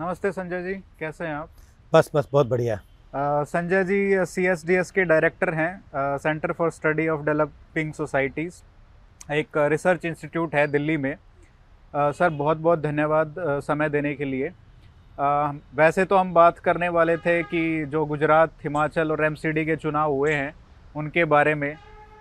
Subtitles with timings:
[0.00, 1.48] नमस्ते संजय जी कैसे हैं आप?
[1.92, 2.76] बस बस बहुत बढ़िया।
[3.44, 8.60] Sanjay ji C S D S के डायरेक्टर हैं centre for study of developing societies
[9.32, 14.48] एक रिसर्च इंस्टीट्यूट है दिल्ली में। अ, सर बहुत बहुत धन्यवाद समय देने के लिए।
[15.18, 19.76] अ, वैसे तो हम बात करने वाले थे कि जो गुजरात हिमाचल और एमसीडी के
[19.76, 20.54] चुनाव हुए हैं
[20.96, 21.74] उनके बारे में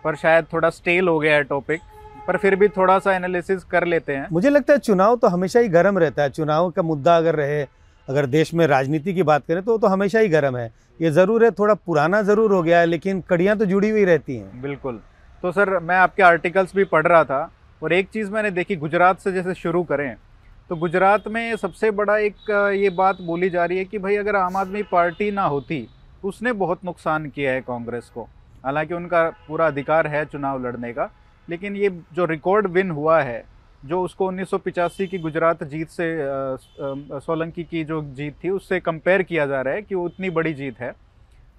[0.03, 1.81] पर शायद थोड़ा स्टेल हो गया है टॉपिक
[2.27, 5.59] पर फिर भी थोड़ा सा एनालिसिस कर लेते हैं। मुझे लगता है चुनाव तो हमेशा
[5.59, 7.61] ही गर्म रहता है। चुनाव का मुद्दा अगर रहे
[8.07, 11.09] अगर देश में राजनीति की बात करें तो वो तो हमेशा ही गर्म है। ये
[11.11, 14.61] ज़रूर है थोड़ा पुराना ज़रूर हो गया है लेकिन कड़ियाँ तो जुड़ी हुई रहती हैं।
[14.61, 14.99] बिल्कुल।
[15.43, 17.49] तो सर मैं आपके आर्टिकल्स भी पढ़ रहा था
[17.81, 20.15] और एक चीज़ मैंने देखी गुजरात से जैसे शुरू करें
[20.69, 24.35] तो गुजरात में सबसे बड़ा एक ये बात बोली जा रही है कि भाई अगर
[24.35, 25.87] आम आदमी पार्टी ना होती
[26.23, 28.27] उसने बहुत नुकसान किया है कांग्रेस को।
[28.63, 31.09] हालाँकि उनका पूरा अधिकार है चुनाव लड़ने का
[31.49, 33.43] लेकिन ये जो रिकॉर्ड विन हुआ है
[33.83, 36.05] जो उसको 1985 की गुजरात जीत से
[37.21, 40.53] सोलंकी की जो जीत थी उससे कंपेयर किया जा रहा है कि वो उतनी बड़ी
[40.53, 40.91] जीत है।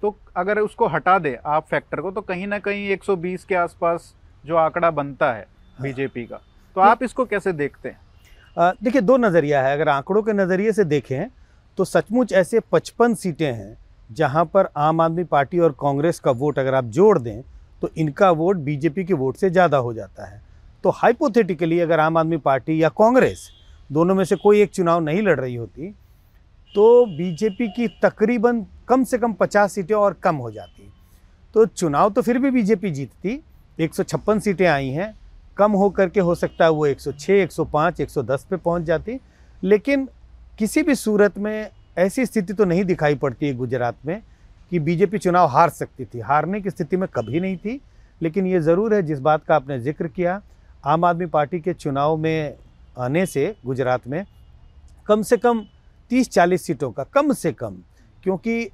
[0.01, 4.13] तो अगर उसको हटा दे आप फैक्टर को तो कहीं ना कहीं 120 के आसपास
[4.45, 5.45] जो आंकड़ा बनता है
[5.79, 6.41] बीजेपी का।
[6.75, 7.99] तो आप इसको कैसे देखते हैं?
[8.83, 11.29] देखिए दो नज़रिया है। अगर आंकड़ों के नज़रिए से देखें
[11.77, 13.77] तो सचमुच ऐसे पचपन सीटें हैं
[14.09, 17.41] जहाँ पर आम आदमी पार्टी और कांग्रेस का वोट अगर आप जोड़ दें
[17.81, 20.41] तो इनका वोट बीजेपी के वोट से ज़्यादा हो जाता है।
[20.83, 23.49] तो हाइपोथेटिकली अगर आम आदमी पार्टी या कांग्रेस
[23.89, 25.89] दोनों में से कोई एक चुनाव नहीं लड़ रही होती
[26.75, 30.91] तो बीजेपी की तकरीबन कम से कम 50 सीटें और कम हो जाती।
[31.55, 33.39] तो चुनाव तो फिर भी बीजेपी जीतती
[33.79, 35.13] एक सौ छप्पन सीटें आई हैं
[35.57, 39.19] कम हो करके हो सकता है वो 106, 105, 110 पे पहुँच जाती।
[39.63, 40.07] लेकिन
[40.59, 44.21] किसी भी सूरत में ऐसी स्थिति तो नहीं दिखाई पड़ती है गुजरात में।
[44.71, 47.79] कि बीजेपी चुनाव हार सकती थी। हारने की स्थिति में कभी नहीं थी,
[48.21, 50.41] लेकिन ये ज़रूर है, जिस बात का आपने ज़िक्र किया,
[50.83, 52.55] आम आदमी पार्टी के चुनाव में
[52.97, 54.25] आने से, गुजरात में,
[55.07, 55.63] कम से कम
[56.11, 57.75] 30-40 सीटों का, कम से कम,
[58.23, 58.69] क्योंकि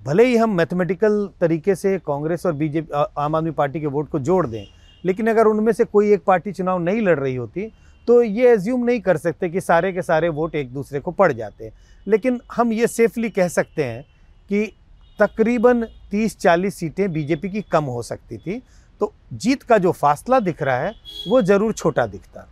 [0.00, 4.18] भले ही हम मैथमेटिकल तरीके से कांग्रेस और बीजेपी आम आदमी पार्टी के वोट को
[4.20, 4.64] जोड़ दें,
[5.04, 7.70] लेकिन अगर उनमें से कोई एक पार्टी चुनाव नहीं लड़ रही होती
[8.08, 11.32] तो ये एज्यूम नहीं कर सकते कि सारे के सारे वोट एक दूसरे को पड़
[11.32, 11.70] जाते
[12.06, 14.02] लेकिन हम ये सेफली कह सकते हैं
[14.48, 14.72] कि
[15.20, 18.60] तकरीबन 30-40 सीटें बीजेपी की कम हो सकती थी।
[19.00, 20.94] तो जीत का जो फासला दिख रहा है
[21.28, 22.46] वो ज़रूर छोटा दिखता।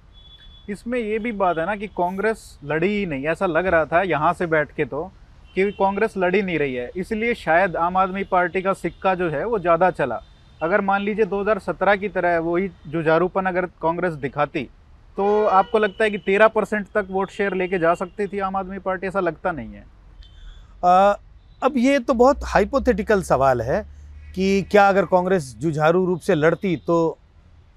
[0.71, 4.03] इसमें ये भी बात है ना कि कांग्रेस लड़ी ही नहीं। ऐसा लग रहा था
[4.05, 5.05] यहाँ से बैठ के तो
[5.55, 9.45] कि कांग्रेस लड़ी नहीं रही है। इसलिए शायद आम आदमी पार्टी का सिक्का जो है
[9.47, 10.21] वो ज़्यादा चला।
[10.61, 14.69] अगर मान लीजिए 2017 की तरह वही जुझारूपन अगर कांग्रेस दिखाती
[15.19, 18.57] तो आपको लगता है कि 13 परसेंट तक वोट शेयर लेके जा सकती थी आम
[18.57, 19.07] आदमी पार्टी?
[19.07, 19.85] ऐसा लगता नहीं है।
[20.85, 21.15] आ,
[21.63, 23.81] अब ये तो बहुत हाइपोथेटिकल सवाल है
[24.35, 26.97] कि क्या अगर कांग्रेस जुझारू रूप से लड़ती तो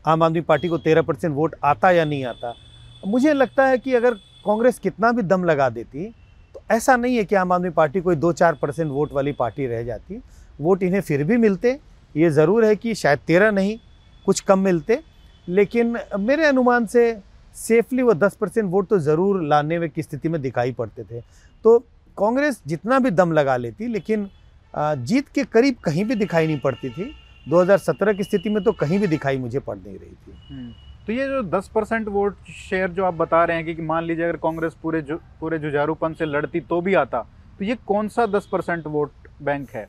[0.06, 2.54] आम आदमी पार्टी को तेरह परसेंट वोट आता या नहीं आता?
[3.08, 4.14] मुझे लगता है कि अगर
[4.46, 6.06] कांग्रेस कितना भी दम लगा देती
[6.56, 9.66] तो ऐसा नहीं है कि आम आदमी पार्टी कोई दो चार परसेंट वोट वाली पार्टी
[9.68, 10.22] रह जाती।
[10.60, 11.80] वोट इन्हें फिर भी मिलते,
[12.16, 13.78] ये ज़रूर है कि शायद तेरह नहीं,
[14.28, 15.00] कुछ कम मिलते।
[15.48, 17.18] लेकिन मेरे अनुमान से
[17.56, 21.22] सेफली वो दस परसेंट वोट तो ज़रूर लाने में की स्थिति में दिखाई पड़ते थे।
[21.66, 21.84] तो
[22.22, 24.30] कांग्रेस जितना भी दम लगा लेती लेकिन
[24.74, 27.12] जीत के करीब कहीं भी दिखाई नहीं पड़ती थी।
[27.48, 30.74] 2017 की स्थिति में तो कहीं भी दिखाई मुझे पड़ नहीं रही थी।
[31.08, 34.04] तो ये जो 10 परसेंट वोट शेयर जो आप बता रहे हैं कि, कि मान
[34.04, 37.26] लीजिए अगर कांग्रेस पूरे जु, पूरे जुझारूपन से लड़ती तो भी आता
[37.60, 39.12] तो ये कौन सा 10 परसेंट वोट
[39.42, 39.88] बैंक है?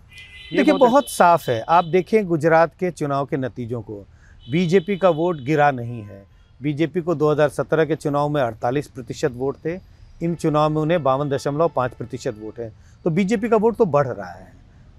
[0.52, 4.04] देखिए बहुत साफ़ है। आप देखें गुजरात के चुनाव के नतीजों को।
[4.46, 6.24] बीजेपी का वोट गिरा नहीं है।
[6.60, 9.76] बीजेपी को 2017 के चुनाव में 48 प्रतिशत वोट थे।
[10.22, 12.72] इन चुनाव में उन्हें बावन दशमलव पाँच प्रतिशत वोट है।
[13.04, 14.52] तो बीजेपी का वोट तो बढ़ रहा है।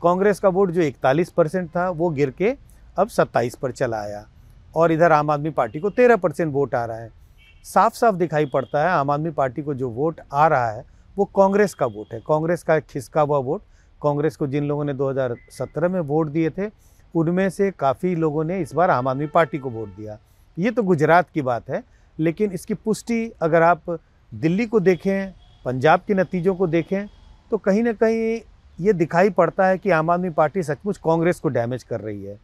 [0.03, 2.57] कांग्रेस का वोट जो इकतालीस परसेंट था, वो गिर के
[2.97, 4.27] अब सत्ताईस पर चला आया।
[4.75, 7.09] और इधर आम आदमी पार्टी को तेरह परसेंट वोट आ रहा है।
[7.63, 10.85] साफ़ साफ़ दिखाई पड़ता है, आम आदमी पार्टी को जो वोट आ रहा है,
[11.17, 13.61] वो कांग्रेस का वोट है। कांग्रेस का खिसका हुआ वोट।
[14.03, 16.69] कांग्रेस को जिन लोगों ने 2017 में वोट दिए थे,
[17.15, 20.19] उनमें से काफ़ी लोगों ने इस बार आम आदमी पार्टी को वोट दिया।
[20.59, 21.83] ये तो गुजरात की बात है,
[22.19, 23.99] लेकिन इसकी पुष्टि अगर आप
[24.33, 25.31] दिल्ली को देखें
[25.65, 27.05] पंजाब के नतीजों को देखें
[27.51, 28.39] तो कहीं ना कहीं
[28.79, 32.37] ये दिखाई पड़ता है कि आम आदमी पार्टी सचमुच कांग्रेस को डैमेज कर रही है।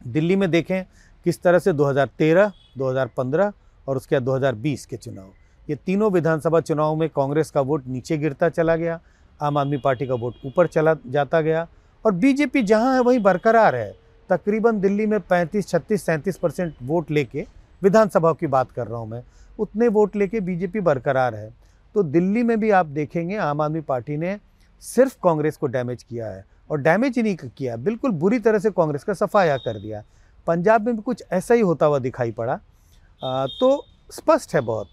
[0.00, 0.84] दिल्ली में देखें
[1.26, 3.52] किस तरह से 2013, 2015
[3.86, 5.32] और उसके बाद 2020 के चुनाव।
[5.68, 9.00] ये तीनों विधानसभा चुनाव में कांग्रेस का वोट नीचे गिरता चला गया
[9.40, 11.66] आम आदमी पार्टी का वोट ऊपर चला जाता गया
[12.04, 13.94] और बीजेपी जहाँ है वहीं बरकरार है।
[14.30, 17.46] तकरीबन दिल्ली में 35, 36, सैंतीस परसेंट वोट लेके
[17.82, 19.22] विधानसभा की बात कर रहा हूँ मैं।
[19.58, 21.52] उतने वोट लेके बीजेपी बरकरार है।
[21.94, 24.38] तो दिल्ली में भी आप देखेंगे आम आदमी पार्टी ने
[24.82, 28.70] सिर्फ़ कांग्रेस को डैमेज किया है और डैमेज ही नहीं किया बिल्कुल बुरी तरह से
[28.70, 30.02] कांग्रेस का सफाया कर दिया।
[30.46, 34.88] पंजाब में भी कुछ ऐसा ही होता हुआ दिखाई पड़ा। आ, तो स्पष्ट है बहुत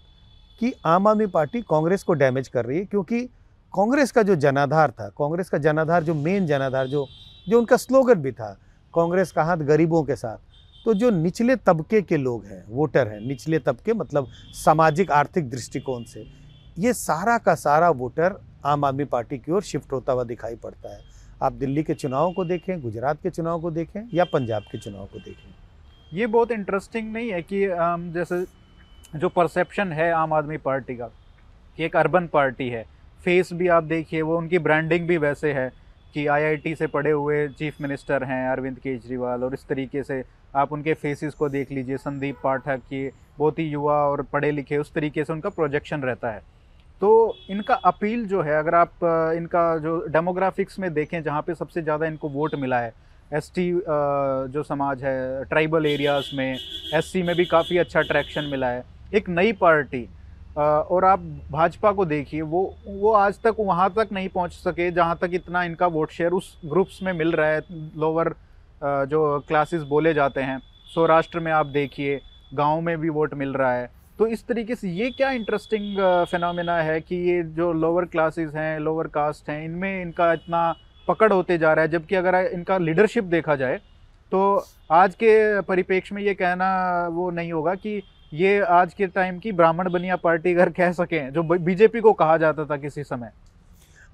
[0.60, 3.20] कि आम आदमी पार्टी कांग्रेस को डैमेज कर रही है क्योंकि
[3.74, 7.06] कांग्रेस का जो जनाधार था कांग्रेस का जनाधार जो मेन जनाधार जो
[7.48, 8.50] जो उनका स्लोगन भी था
[8.94, 10.53] कांग्रेस का हाथ गरीबों के साथ
[10.84, 16.04] तो जो निचले तबके के लोग हैं, वोटर हैं, निचले तबके मतलब सामाजिक, आर्थिक दृष्टिकोण
[16.04, 16.26] से,
[16.78, 20.94] ये सारा का सारा वोटर आम आदमी पार्टी की ओर शिफ्ट होता हुआ दिखाई पड़ता
[20.94, 21.00] है।
[21.42, 25.06] आप दिल्ली के चुनाव को देखें, गुजरात के चुनाव को देखें या पंजाब के चुनाव
[25.06, 25.54] को देखें।
[26.12, 27.66] ये बहुत इंटरेस्टिंग नहीं है कि
[28.12, 28.44] जैसे
[29.18, 31.06] जो परसेप्शन है आम आदमी पार्टी का,
[31.78, 32.84] कि एक अर्बन पार्टी है।
[33.24, 35.72] फेस भी आप देखिए, वो उनकी ब्रांडिंग भी वैसे है।
[36.14, 40.22] कि आईआईटी से पढ़े हुए चीफ मिनिस्टर हैं अरविंद केजरीवाल, और इस तरीके से
[40.54, 43.08] आप उनके फेसेस को देख लीजिए, संदीप पाठक की,
[43.38, 46.42] बहुत ही युवा और पढ़े लिखे उस तरीके से उनका प्रोजेक्शन रहता है।
[47.00, 49.04] तो इनका अपील जो है, अगर आप
[49.36, 52.92] इनका जो डेमोग्राफिक्स में देखें, जहाँ पे सबसे ज़्यादा इनको वोट मिला है
[53.32, 53.70] एसटी
[54.52, 56.58] जो समाज है ट्राइबल एरियाज़ में
[56.94, 58.84] एससी में भी काफ़ी अच्छा ट्रैक्शन मिला है।
[59.14, 60.08] एक नई पार्टी
[60.56, 61.20] और आप
[61.50, 65.62] भाजपा को देखिए, वो वो आज तक वहाँ तक नहीं पहुँच सके जहाँ तक इतना
[65.64, 67.60] इनका वोट शेयर उस ग्रुप्स में मिल रहा है
[67.98, 68.34] लोअर
[68.82, 70.60] जो क्लासेस बोले जाते हैं।
[70.94, 72.20] सौराष्ट्र में आप देखिए,
[72.54, 75.96] गाँव में भी वोट मिल रहा है। तो इस तरीके से ये क्या इंटरेस्टिंग
[76.30, 80.74] फिनोमिना है कि ये जो लोअर क्लासेस हैं लोअर कास्ट हैं, इनमें इनका इतना
[81.08, 83.80] पकड़ होते जा रहा है। जबकि अगर इनका लीडरशिप देखा जाए
[84.32, 86.66] तो आज के परिप्रेक्ष्य में ये कहना
[87.12, 88.02] वो नहीं होगा कि
[88.34, 92.36] ये आज के टाइम की ब्राह्मण बनिया पार्टी अगर कह सकें, जो बीजेपी को कहा
[92.36, 93.30] जाता था किसी समय।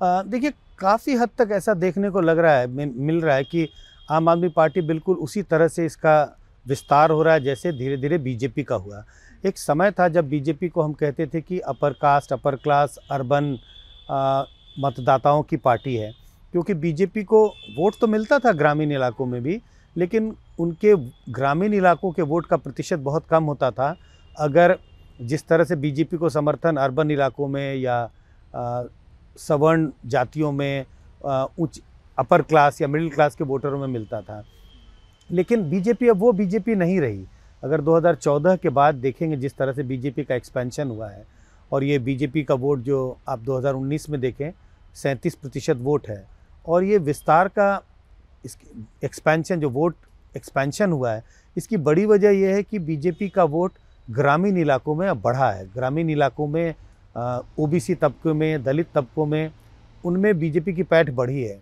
[0.00, 3.68] देखिए, काफ़ी हद तक ऐसा देखने को लग रहा है मिल रहा है कि
[4.08, 6.36] आम आदमी पार्टी बिल्कुल उसी तरह से इसका
[6.66, 9.04] विस्तार हो रहा है, जैसे धीरे धीरे बीजेपी का हुआ।
[9.44, 13.52] एक समय था जब बीजेपी को हम कहते थे कि upper caste upper class urban
[14.76, 16.12] मतदाताओं की पार्टी है,
[16.54, 17.46] क्योंकि बीजेपी को
[17.78, 19.60] वोट तो मिलता था ग्रामीण इलाकों में भी,
[19.96, 20.94] लेकिन उनके
[21.32, 23.96] ग्रामीण इलाकों के वोट का प्रतिशत बहुत कम होता था।
[24.40, 24.76] अगर
[25.20, 28.10] जिस तरह से बीजेपी को समर्थन अर्बन इलाकों में या
[29.38, 30.84] सवर्ण जातियों में
[31.24, 31.80] उच्च
[32.18, 34.44] अपर क्लास या मिडिल क्लास के वोटरों में मिलता था।
[35.30, 37.24] लेकिन बीजेपी अब वो बीजेपी नहीं रही।
[37.62, 41.24] अगर 2014 के बाद देखेंगे जिस तरह से बीजेपी का एक्सपेंशन हुआ है
[41.72, 44.50] और ये बीजेपी का वोट जो आप 2019 में देखें,
[44.94, 46.24] सैंतीस प्रतिशत वोट है
[46.68, 47.82] और ये विस्तार का
[49.04, 49.96] एक्सपेंशन जो वोट
[50.36, 51.22] एक्सपेंशन हुआ है,
[51.56, 53.72] इसकी बड़ी वजह यह है कि बीजेपी का वोट
[54.08, 56.74] ग्रामीण इलाकों में अब बढ़ा है। ग्रामीण इलाकों में
[57.58, 59.50] ओबीसी तबकों में, दलित तबकों में,
[60.04, 61.60] उनमें बीजेपी की पैठ बढ़ी है।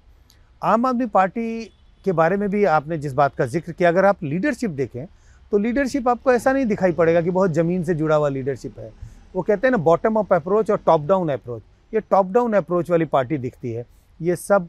[0.62, 1.64] आम आदमी पार्टी
[2.04, 5.06] के बारे में भी आपने जिस बात का ज़िक्र किया, अगर आप लीडरशिप देखें
[5.52, 8.90] तो लीडरशिप आपको ऐसा नहीं दिखाई पड़ेगा कि बहुत ज़मीन से जुड़ा हुआ लीडरशिप है।
[9.34, 11.62] वो कहते हैं ना बॉटम अप अप्रोच और टॉप डाउन अप्रोच
[11.92, 13.84] ये टॉप डाउन अप्रोच वाली पार्टी दिखती है।
[14.20, 14.68] ये सब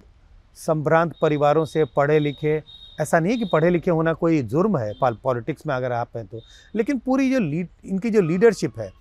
[0.57, 2.57] संभ्रांत परिवारों से पढ़े लिखे
[2.99, 6.25] ऐसा नहीं है कि पढ़े लिखे होना कोई जुर्म है पॉलिटिक्स में अगर आप हैं
[6.27, 6.41] तो।
[6.75, 8.91] लेकिन पूरी जो लीड, इनकी जो लीडरशिप है,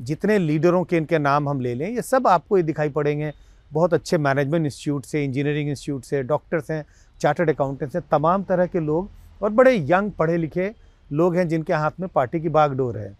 [0.00, 3.32] जितने लीडरों के, इनके नाम हम ले लें, ये सब आपको ये दिखाई पड़ेंगे।
[3.70, 6.84] बहुत अच्छे मैनेजमेंट इंस्टीट्यूट से इंजीनियरिंग इंस्टीट्यूट से डॉक्टर्स हैं
[7.20, 10.70] चार्टर्ड अकाउंटेंट्स हैं, तमाम तरह के लोग और बड़े यंग पढ़े लिखे
[11.10, 13.16] लोग हैं जिनके हाथ में पार्टी की बागडोर है।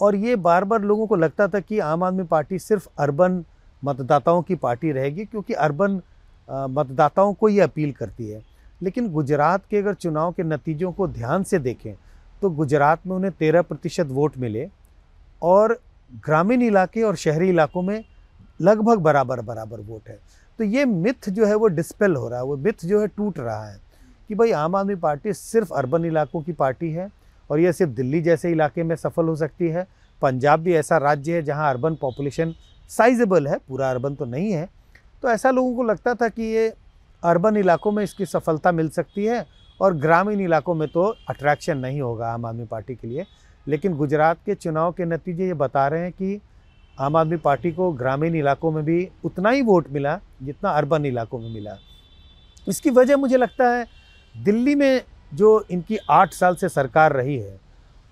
[0.00, 3.44] और ये बार बार लोगों को लगता था कि आम आदमी पार्टी सिर्फ़ अर्बन
[3.82, 6.00] मतदाताओं की पार्टी रहेगी, क्योंकि अर्बन
[6.48, 8.42] मतदाताओं को ये अपील करती है।
[8.82, 11.94] लेकिन गुजरात के अगर चुनाव के नतीजों को ध्यान से देखें
[12.42, 14.68] तो गुजरात में उन्हें तेरह प्रतिशत वोट मिले
[15.42, 15.78] और
[16.26, 18.02] ग्रामीण इलाके और शहरी इलाकों में
[18.60, 20.18] लगभग बराबर बराबर वोट है।
[20.58, 23.38] तो ये मिथ जो है वो डिस्पेल हो रहा है, वो मिथ जो है टूट
[23.38, 23.78] रहा है
[24.28, 27.08] कि भाई आम आदमी पार्टी सिर्फ़ अर्बन इलाकों की पार्टी है
[27.50, 29.86] और ये सिर्फ़ दिल्ली जैसे इलाके में सफल हो सकती है।
[30.22, 32.54] पंजाब भी ऐसा राज्य है जहाँ अर्बन पॉपुलेशन
[32.90, 34.68] साइजेबल है, पूरा अर्बन तो नहीं है।
[35.22, 36.72] तो ऐसा लोगों को लगता था कि ये
[37.22, 39.46] अर्बन इलाकों में इसकी सफलता मिल सकती है
[39.80, 43.26] और ग्रामीण इलाकों में तो अट्रैक्शन नहीं होगा आम आदमी पार्टी के लिए।
[43.66, 46.40] लेकिन गुजरात के चुनाव के नतीजे ये बता रहे हैं कि
[46.98, 51.38] आम आदमी पार्टी को ग्रामीण इलाकों में भी उतना ही वोट मिला जितना अर्बन इलाकों
[51.38, 51.76] में मिला।
[52.68, 53.86] इसकी वजह मुझे लगता है
[54.34, 55.02] दिल्ली में
[55.34, 57.58] जो इनकी आठ साल से सरकार रही है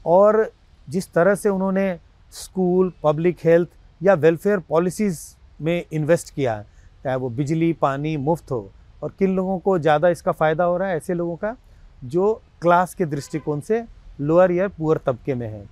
[0.06, 0.50] और
[0.88, 1.98] जिस तरह से उन्होंने
[2.32, 3.68] स्कूल, पब्लिक हेल्थ
[4.00, 5.20] या वेलफेयर पॉलिसीज़
[5.62, 6.62] में इन्वेस्ट किया,
[7.04, 8.70] चाहे वो बिजली, पानी, मुफ़्त हो
[9.02, 10.96] और किन लोगों को ज़्यादा इसका फ़ायदा हो रहा है?
[10.96, 11.56] ऐसे लोगों का,
[12.04, 13.84] जो क्लास के दृष्टिकोण से
[14.20, 15.64] लोअर या पुअर तबके में है।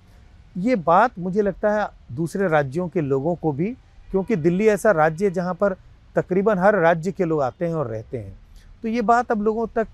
[0.57, 3.71] ये बात मुझे लगता है दूसरे राज्यों के लोगों को भी,
[4.11, 5.77] क्योंकि दिल्ली ऐसा राज्य है जहाँ पर
[6.17, 8.39] तकरीबन हर राज्य के लोग आते हैं और रहते हैं।
[8.83, 9.87] तो ये बात अब लोगों तक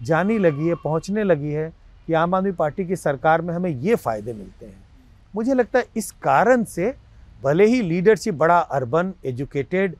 [0.00, 1.72] जानी लगी है, पहुँचने लगी है
[2.06, 4.82] कि आम आदमी पार्टी की सरकार में हमें ये फ़ायदे मिलते हैं।
[5.34, 6.94] मुझे लगता है इस कारण से
[7.42, 9.92] भले ही लीडरशिप बड़ा अर्बन एजुकेटेड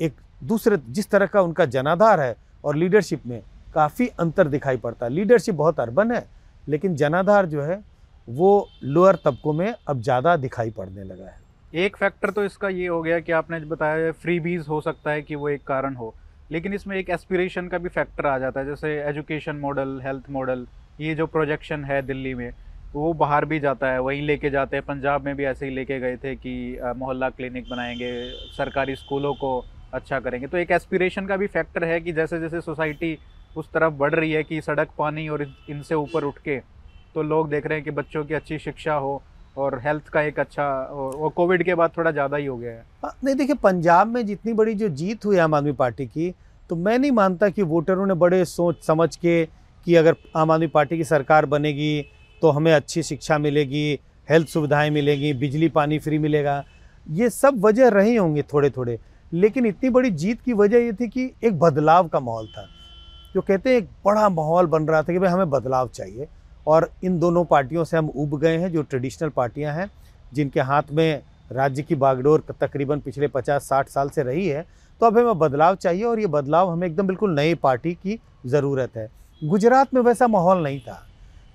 [0.00, 3.40] एक दूसरे जिस तरह का उनका जनाधार है और लीडरशिप में
[3.74, 6.24] काफ़ी अंतर दिखाई पड़ता है। लीडरशिप बहुत अर्बन है,
[6.68, 7.80] लेकिन जनाधार जो है,
[8.28, 11.36] वो लोअर तबकों में अब ज़्यादा दिखाई पड़ने लगा है।
[11.76, 15.22] एक फैक्टर तो इसका ये हो गया कि आपने बताया फ्री बीज हो सकता है
[15.22, 16.14] कि वो एक कारण हो,
[16.50, 20.66] लेकिन इसमें एक एस्पिरेशन का भी फैक्टर आ जाता है, जैसे एजुकेशन मॉडल हेल्थ मॉडल
[21.00, 22.52] ये जो प्रोजेक्शन है दिल्ली में,
[22.94, 25.98] वो बाहर भी जाता है, वहीं लेके जाते हैं। पंजाब में भी ऐसे ही लेके
[26.00, 31.36] गए थे कि मोहल्ला क्लिनिक बनाएँगे, सरकारी स्कूलों को अच्छा करेंगे। तो एक एस्पिरेशन का
[31.36, 33.18] भी फैक्टर है कि जैसे जैसे सोसाइटी
[33.56, 36.58] उस तरफ़ बढ़ रही है कि सड़क पानी और इनसे ऊपर उठ के
[37.14, 39.22] तो लोग देख रहे हैं कि बच्चों की अच्छी शिक्षा हो
[39.56, 42.84] और हेल्थ का एक अच्छा और कोविड के बाद थोड़ा ज़्यादा ही हो गया है।
[43.04, 46.34] हाँ, नहीं देखिए पंजाब में जितनी बड़ी जो जीत हुई आम आदमी पार्टी की
[46.70, 49.44] तो मैं नहीं मानता कि वोटरों ने बड़े सोच समझ के
[49.86, 52.02] कि अगर आम आदमी पार्टी की सरकार बनेगी
[52.42, 56.64] तो हमें अच्छी शिक्षा मिलेगी हेल्थ सुविधाएँ मिलेगी बिजली पानी फ्री मिलेगा।
[57.06, 58.98] ये सब वजह रहे होंगे थोड़े थोड़े
[59.32, 62.66] लेकिन इतनी बड़ी जीत की वजह ये थी कि एक बदलाव का माहौल था।
[63.34, 66.28] जो कहते हैं, एक बड़ा माहौल बन रहा था कि भाई हमें बदलाव चाहिए।
[66.66, 69.90] और इन दोनों पार्टियों से हम उब गए हैं, जो ट्रेडिशनल पार्टियाँ हैं,
[70.34, 74.66] जिनके हाथ में राज्य की बागडोर तकरीबन पिछले 50-60 साल से रही है।
[75.00, 78.90] तो अब हमें बदलाव चाहिए और ये बदलाव हमें एकदम बिल्कुल नई पार्टी की ज़रूरत
[78.96, 79.10] है।
[79.44, 81.06] गुजरात में वैसा माहौल नहीं था।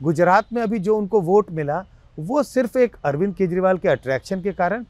[0.03, 1.85] गुजरात में अभी जो उनको वोट मिला,
[2.19, 4.85] वो सिर्फ़ एक अरविंद केजरीवाल के अट्रैक्शन के कारण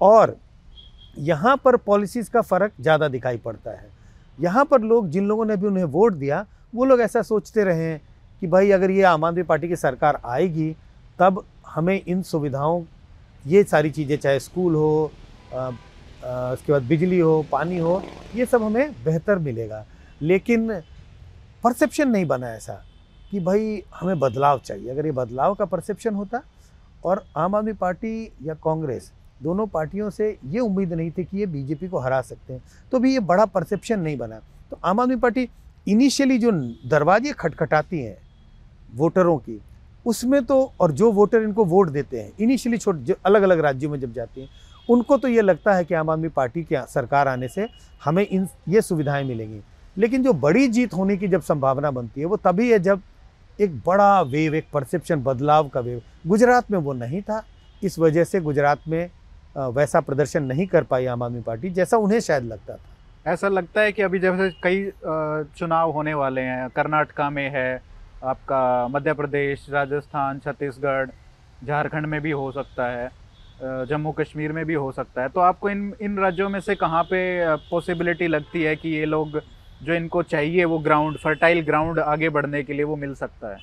[0.00, 0.36] और
[1.18, 3.88] यहाँ पर पॉलिसीज़ का फ़र्क ज़्यादा दिखाई पड़ता है।
[4.38, 6.44] यहाँ पर लोग, जिन लोगों ने भी उन्हें वोट दिया,
[6.74, 8.00] वो लोग ऐसा सोचते रहे हैं
[8.42, 10.74] कि भाई, अगर ये आम आदमी पार्टी की सरकार आएगी,
[11.18, 12.84] तब हमें इन सुविधाओं,
[13.44, 15.10] ये सारी चीज़ें, चाहे स्कूल हो
[16.24, 18.02] उसके बाद बिजली हो, पानी हो,
[18.34, 19.84] ये सब हमें बेहतर मिलेगा।
[20.22, 20.80] लेकिन
[21.64, 22.82] परसेप्शन नहीं बना ऐसा
[23.30, 26.42] कि भाई, हमें बदलाव चाहिए। अगर ये बदलाव का परसेप्शन होता
[27.04, 29.10] और आम आदमी पार्टी या कांग्रेस
[29.42, 32.62] दोनों पार्टियों से ये उम्मीद नहीं थी कि ये बीजेपी को हरा सकते हैं।
[32.92, 34.40] तो भी ये बड़ा परसेप्शन नहीं बना।
[34.70, 35.48] तो आम आदमी पार्टी
[35.88, 36.50] इनिशियली जो
[36.90, 38.16] दरवाजे खटखटाती हैं
[38.94, 39.60] वोटरों की,
[40.06, 43.90] उसमें तो और जो वोटर इनको वोट देते हैं इनिशियली छोट जो अलग अलग राज्यों
[43.90, 44.48] में जब जाते हैं,
[44.90, 47.68] उनको तो ये लगता है कि आम आदमी पार्टी की सरकार आने से
[48.04, 49.60] हमें इन, ये सुविधाएँ मिलेंगी।
[49.98, 53.02] लेकिन जो बड़ी जीत होने की जब संभावना बनती है, वो तभी है जब
[53.60, 57.42] एक बड़ा वेव एक परसेप्शन बदलाव का वेव गुजरात में वो नहीं था।
[57.82, 59.10] इस वजह से गुजरात में
[59.56, 63.80] वैसा प्रदर्शन नहीं कर पाई आम आदमी पार्टी जैसा उन्हें शायद लगता था। ऐसा लगता
[63.80, 64.90] है कि अभी जैसे कई
[65.58, 67.82] चुनाव होने वाले हैं कर्नाटका में है
[68.24, 71.08] आपका मध्य प्रदेश राजस्थान छत्तीसगढ़
[71.64, 73.10] झारखंड में भी हो सकता है
[73.86, 77.02] जम्मू कश्मीर में भी हो सकता है। तो आपको इन इन राज्यों में से कहाँ
[77.04, 77.20] पे
[77.70, 79.40] पॉसिबिलिटी लगती है कि ये लोग
[79.82, 83.58] जो इनको चाहिए वो ग्राउंड फर्टाइल ग्राउंड आगे बढ़ने के लिए वो मिल सकता है?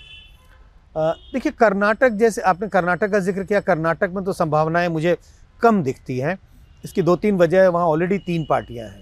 [1.34, 5.18] देखिए कर्नाटक जैसे आपने कर्नाटक का ज़िक्र किया कर्नाटक में तो संभावनाएँ मुझे
[5.62, 6.38] कम दिखती है।
[6.84, 9.02] इसकी दो तीन वजह है वहाँ ऑलरेडी तीन पार्टियाँ हैं।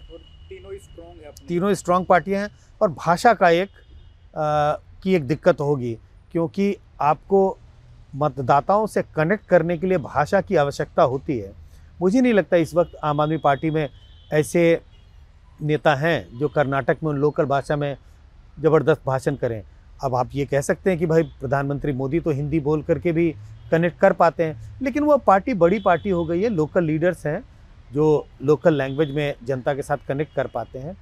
[0.50, 2.50] तीनों स्ट्रॉन्ग है तीनों स्ट्रॉन्ग पार्टियाँ हैं
[2.82, 3.70] और भाषा का एक
[4.36, 5.94] आ, की एक दिक्कत होगी
[6.32, 7.58] क्योंकि आपको
[8.16, 11.54] मतदाताओं से कनेक्ट करने के लिए भाषा की आवश्यकता होती है।
[12.02, 13.88] मुझे नहीं लगता इस वक्त आम आदमी पार्टी में
[14.34, 14.82] ऐसे
[15.62, 17.96] नेता हैं जो कर्नाटक में उन लोकल भाषा में
[18.60, 19.62] ज़बरदस्त भाषण करें।
[20.04, 23.30] अब आप ये कह सकते हैं कि भाई, प्रधानमंत्री मोदी तो हिंदी बोल करके भी
[23.72, 27.44] कनेक्ट कर पाते हैं, लेकिन वो पार्टी बड़ी पार्टी हो गई है लोकल लीडर्स हैं,
[27.94, 30.96] जो लोकल लैंग्वेज में जनता के साथ कनेक्ट कर पाते हैं।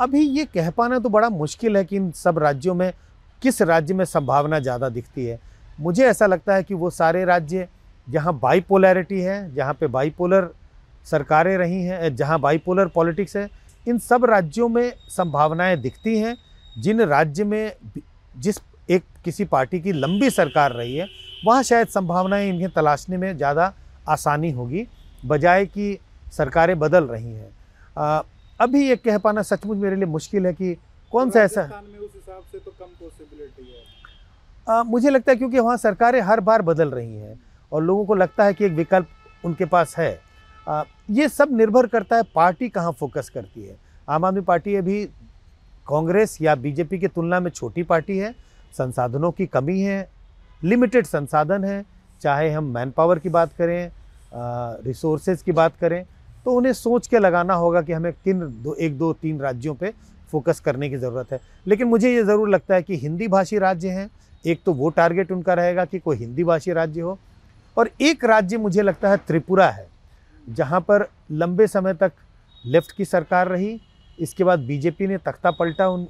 [0.00, 2.92] अभी ये कह पाना तो बड़ा मुश्किल है कि इन सब राज्यों में
[3.42, 5.38] किस राज्य में संभावना ज़्यादा दिखती है।
[5.80, 7.68] मुझे ऐसा लगता है कि वो सारे राज्य
[8.06, 10.48] जहाँ बाईपोलैरिटी है, जहाँ पे बाईपोलर
[11.06, 13.48] सरकारें रही हैं जहाँ बाईपोलर पॉलिटिक्स है,
[13.86, 16.36] इन सब राज्यों में संभावनाएँ दिखती हैं।
[16.76, 17.72] जिन राज्य में
[18.36, 21.06] जिस एक किसी पार्टी की लंबी सरकार रही है
[21.46, 23.72] वहाँ शायद संभावनाएँ इन्हें तलाशने में ज़्यादा
[24.08, 24.86] आसानी होगी
[25.24, 25.98] बजाय कि
[26.28, 28.22] सरकारें बदल रही हैं।
[28.60, 30.74] अभी ये कह पाना सचमुच मेरे लिए मुश्किल है कि
[31.12, 33.84] कौन सा ऐसा में उस हिसाब से तो कम पॉसिबिलिटी है।
[34.68, 37.38] आ, मुझे लगता है क्योंकि वहाँ सरकारें हर बार बदल रही हैं
[37.72, 39.08] और लोगों को लगता है कि एक विकल्प
[39.44, 40.20] उनके पास है।
[40.66, 43.76] आ, ये सब निर्भर करता है पार्टी कहाँ फोकस करती है।
[44.08, 45.04] आम आदमी पार्टी अभी
[45.86, 48.34] कांग्रेस या बीजेपी की तुलना में छोटी पार्टी है,
[48.74, 50.08] संसाधनों की कमी है,
[50.62, 51.84] लिमिटेड संसाधन है,
[52.22, 53.90] चाहे हम मैन पावर की बात करें
[54.84, 56.04] रिसोर्सेज की बात करें
[56.46, 59.92] तो उन्हें सोच के लगाना होगा कि हमें किन दो, एक, दो, तीन राज्यों पे
[60.30, 63.88] फोकस करने की ज़रूरत है। लेकिन मुझे ये ज़रूर लगता है कि हिंदी भाषी राज्य
[63.88, 64.08] हैं,
[64.44, 67.18] एक तो वो टारगेट उनका रहेगा कि कोई हिंदी भाषी राज्य हो।
[67.76, 69.86] और एक राज्य मुझे लगता है त्रिपुरा है,
[70.46, 72.12] जहाँ पर लंबे समय तक
[72.64, 73.80] लेफ़्ट की सरकार रही
[74.22, 76.06] इसके बाद बीजेपी ने तख्ता पलटा उन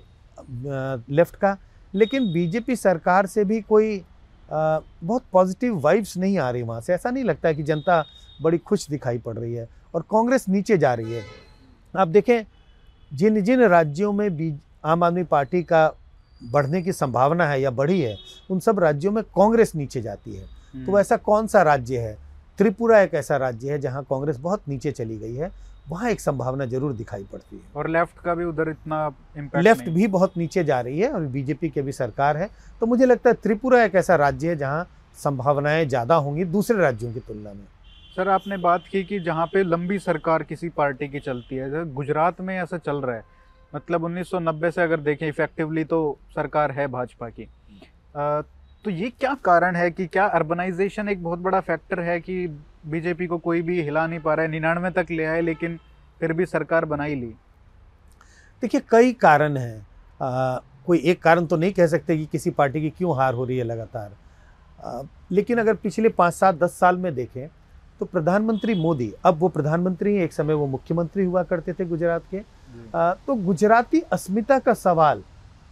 [1.11, 1.57] लेफ़्ट का
[1.95, 6.93] लेकिन बीजेपी सरकार से भी कोई आ, बहुत पॉजिटिव वाइब्स नहीं आ रही वहाँ से।
[6.95, 8.05] ऐसा नहीं लगता है कि जनता
[8.43, 11.23] बड़ी खुश दिखाई पड़ रही है और कांग्रेस नीचे जा रही है।
[11.95, 12.45] आप देखें
[13.13, 14.53] जिन जिन राज्यों में बी
[14.85, 15.87] आम आदमी पार्टी का
[16.43, 18.17] बढ़ने की संभावना है या बढ़ी है
[18.51, 22.17] उन सब राज्यों में कांग्रेस नीचे जाती है। तो हम्म। ऐसा कौन सा राज्य है?
[22.59, 25.51] त्रिपुरा एक ऐसा राज्य है जहाँ कांग्रेस बहुत नीचे चली गई है।
[25.87, 29.07] वहाँ एक संभावना ज़रूर दिखाई पड़ती है। और लेफ़्ट का भी उधर इतना
[29.57, 32.49] लेफ़्ट भी बहुत नीचे जा रही है और बीजेपी की भी सरकार है।
[32.81, 34.87] तो मुझे लगता है त्रिपुरा एक ऐसा राज्य है जहाँ
[35.19, 37.67] संभावनाएँ ज़्यादा होंगी दूसरे राज्यों की तुलना में।
[38.17, 41.91] सर आपने बात की कि जहाँ पे लंबी सरकार किसी पार्टी की चलती है जैसे
[41.93, 43.25] गुजरात में ऐसा चल रहा है।
[43.73, 47.49] मतलब 1990 से अगर देखें इफेक्टिवली तो सरकार है भाजपा की।
[48.17, 48.41] आ,
[48.85, 52.47] तो ये क्या कारण है कि क्या अर्बनाइजेशन एक बहुत बड़ा फैक्टर है कि
[52.85, 55.79] बीजेपी को कोई भी हिला नहीं पा रहा है निन्यानवे तक ले आए लेकिन
[56.21, 57.35] फिर भी सरकार बनाई ली।
[58.63, 62.91] देखिए कई कारण हैं। कोई एक कारण तो नहीं कह सकते कि किसी पार्टी की
[62.91, 64.11] क्यों हार हो रही है लगातार।
[64.79, 67.49] आ, लेकिन अगर पिछले पाँच सात दस साल में देखें
[68.01, 72.39] तो प्रधानमंत्री मोदी अब वो प्रधानमंत्री एक समय वो मुख्यमंत्री हुआ करते थे गुजरात के।
[72.95, 75.23] आ, तो गुजराती अस्मिता का सवाल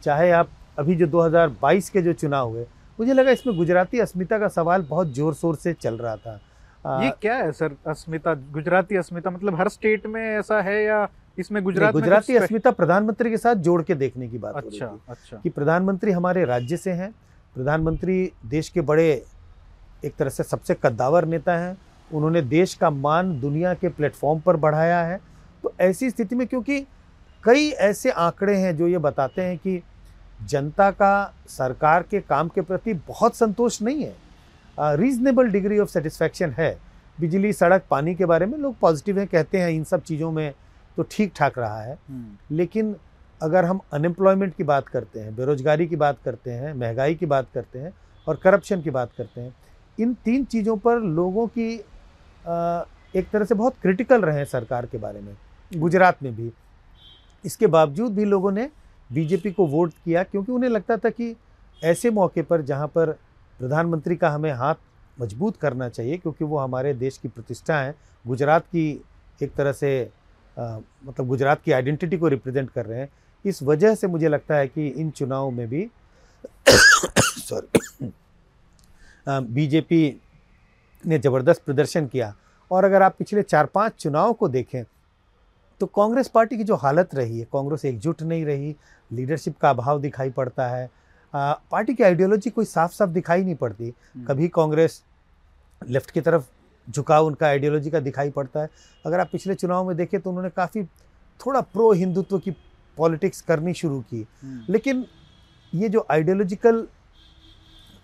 [0.03, 2.67] चाहे आप अभी जो 2022 के जो चुनाव हुए
[2.99, 6.41] मुझे लगा इसमें गुजराती अस्मिता का सवाल बहुत ज़ोर शोर से चल रहा था।
[6.85, 7.77] ये क्या है सर?
[7.87, 11.09] अस्मिता गुजराती अस्मिता मतलब हर स्टेट में ऐसा है या
[11.39, 15.01] इसमें गुजरात गुजराती अस्मिता प्रधानमंत्री के साथ जोड़ के देखने की बात अच्छा हो रही
[15.09, 17.11] अच्छा कि प्रधानमंत्री हमारे राज्य से हैं।
[17.57, 19.11] प्रधानमंत्री देश के बड़े
[20.05, 21.77] एक तरह से सबसे कद्दावर नेता हैं।
[22.11, 25.21] उन्होंने देश का मान दुनिया के प्लेटफॉर्म पर बढ़ाया है।
[25.63, 26.81] तो ऐसी स्थिति में क्योंकि
[27.45, 29.81] कई ऐसे आंकड़े हैं जो ये बताते हैं कि
[30.41, 34.15] जनता का सरकार के काम के प्रति बहुत संतोष नहीं है।
[34.79, 36.77] रीजनेबल डिग्री ऑफ़ सेटिस्फैक्शन है।
[37.19, 40.53] बिजली सड़क पानी के बारे में लोग पॉजिटिव हैं कहते हैं इन सब चीज़ों में
[40.97, 42.95] तो ठीक ठाक रहा है। हम्म। लेकिन
[43.41, 47.47] अगर हम अनएम्प्लॉयमेंट की बात करते हैं बेरोजगारी की बात करते हैं महँगाई की बात
[47.55, 47.93] करते हैं
[48.27, 49.55] और करप्शन की बात करते हैं
[49.99, 51.73] इन तीन चीज़ों पर लोगों की
[53.15, 55.35] एक तरह से बहुत क्रिटिकल रहे हैं सरकार के बारे में
[55.73, 56.51] गुजरात में भी।
[57.45, 58.69] इसके बावजूद भी लोगों ने
[59.11, 61.35] बीजेपी को वोट किया क्योंकि उन्हें लगता था कि
[61.83, 63.17] ऐसे मौके पर जहाँ पर
[63.61, 64.75] प्रधानमंत्री का हमें हाथ
[65.19, 68.89] मज़बूत करना चाहिए क्योंकि वो हमारे देश की प्रतिष्ठा है। गुजरात की
[69.41, 70.11] एक तरह से
[70.57, 73.09] आ, मतलब गुजरात की आइडेंटिटी को रिप्रेजेंट कर रहे हैं।
[73.45, 75.89] इस वजह से मुझे लगता है कि इन चुनावों में भी
[76.69, 78.11] सॉरी
[79.27, 80.21] बीजेपी
[81.05, 82.35] ने ज़बरदस्त प्रदर्शन किया।
[82.71, 84.85] और अगर आप पिछले चार पाँच चुनाव को देखें
[85.81, 88.75] तो कांग्रेस पार्टी की जो हालत रही है कांग्रेस एकजुट नहीं रही
[89.11, 90.89] लीडरशिप का अभाव दिखाई पड़ता है
[91.35, 95.03] पार्टी की आइडियोलॉजी कोई साफ़ साफ़ दिखाई नहीं पड़ती हम्म। कभी कांग्रेस
[95.83, 96.45] लेफ़्ट की तरफ़
[96.89, 98.69] झुकाव उनका आइडियोलॉजी का दिखाई पड़ता है
[99.05, 100.83] अगर आप पिछले चुनाव में देखें तो उन्होंने काफ़ी
[101.41, 102.51] थोड़ा प्रो हिंदुत्व की
[102.97, 105.07] पॉलिटिक्स करनी शुरू की हम्म। लेकिन
[105.73, 106.87] ये जो आइडियोलॉजिकल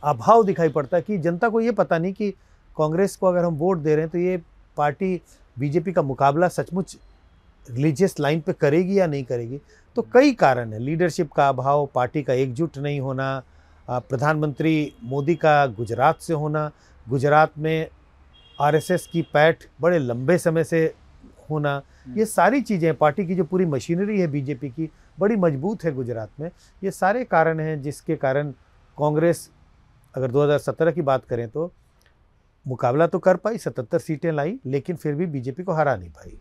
[0.03, 2.31] अभाव दिखाई पड़ता है कि जनता को ये पता नहीं कि
[2.77, 4.43] कांग्रेस को अगर हम वोट दे रहे हैं तो ये
[4.77, 5.21] पार्टी
[5.57, 6.97] बीजेपी का मुकाबला सचमुच
[7.71, 9.61] रिलीजियस लाइन पे करेगी या नहीं करेगी
[9.97, 13.43] तो कई कारण है। लीडरशिप का अभाव पार्टी का एकजुट नहीं होना
[13.89, 16.71] प्रधानमंत्री मोदी का गुजरात से होना
[17.07, 17.89] गुजरात में
[18.59, 20.85] आरएसएस की पैठ बड़े लंबे समय से
[21.51, 21.81] होना
[22.17, 26.31] ये सारी चीज़ें पार्टी की जो पूरी मशीनरी है बीजेपी की बड़ी मज़बूत है गुजरात
[26.41, 26.51] में।
[26.83, 28.51] ये सारे कारण हैं जिसके कारण
[28.99, 29.49] कांग्रेस
[30.15, 31.71] अगर 2017 की बात करें तो
[32.67, 36.39] मुकाबला तो कर पाई सतहत्तर सीटें लाई लेकिन फिर भी बीजेपी को हरा नहीं पाई।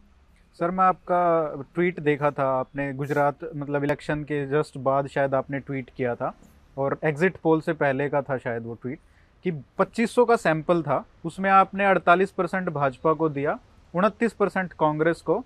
[0.59, 5.59] सर, मैं आपका ट्वीट देखा था आपने गुजरात मतलब इलेक्शन के जस्ट बाद शायद आपने
[5.59, 6.31] ट्वीट किया था
[6.77, 8.99] और एग्जिट पोल से पहले का था शायद वो ट्वीट
[9.45, 13.57] कि 2500 का सैंपल था, उसमें आपने 48 परसेंट भाजपा को दिया,
[13.93, 15.43] उनतीस परसेंट कांग्रेस को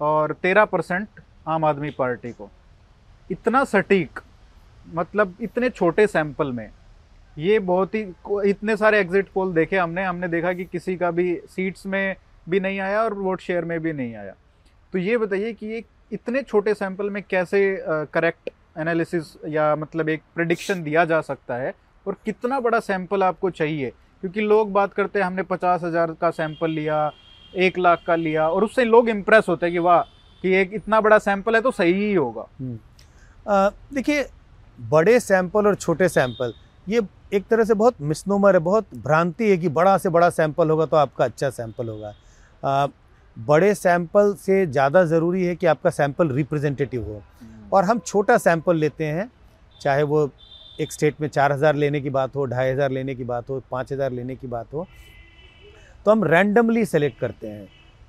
[0.00, 2.50] और 13 परसेंट आम आदमी पार्टी को।
[3.30, 4.20] इतना सटीक
[4.94, 6.68] मतलब इतने छोटे सैंपल में,
[7.36, 8.02] ये बहुत ही
[8.50, 12.16] इतने सारे एग्जिट पोल देखे हमने हमने देखा कि किसी का भी सीट्स में
[12.48, 14.34] भी नहीं आया और वोट शेयर में भी नहीं आया।
[14.92, 17.60] तो ये बताइए कि ये इतने छोटे सैंपल में कैसे
[18.14, 21.74] करेक्ट एनालिसिस या मतलब एक प्रडिक्शन दिया जा सकता है
[22.06, 23.90] और कितना बड़ा सैंपल आपको चाहिए?
[24.22, 27.10] क्योंकि लोग बात करते हैं, हमने पचास हज़ार का सैंपल लिया,
[27.54, 30.00] एक लाख का लिया और उससे लोग इम्प्रेस होते हैं कि वाह,
[30.44, 34.26] कि एक इतना बड़ा सैंपल है तो सही ही होगा। हम्म। देखिए,
[34.78, 36.52] बड़े सैंपल और छोटे सैंपल
[36.86, 37.00] ये
[37.34, 40.86] एक तरह से बहुत मिसनोमर है, बहुत भ्रांति है कि बड़ा से बड़ा सैंपल होगा
[40.86, 42.88] तो आपका अच्छा सैंपल होगा।
[43.36, 48.38] बड़े सैंपल से ज़्यादा ज़रूरी है कि आपका सैंपल रिप्रेजेंटेटिव हो हम्म। और हम छोटा
[48.38, 49.30] सैंपल लेते हैं
[49.80, 50.30] चाहे वो
[50.80, 53.60] एक स्टेट में चार हज़ार लेने की बात हो ढाई हज़ार लेने की बात हो
[53.70, 54.86] पाँच हज़ार लेने की बात हो
[56.06, 57.68] तो हम रैंडमली सेलेक्ट करते हैं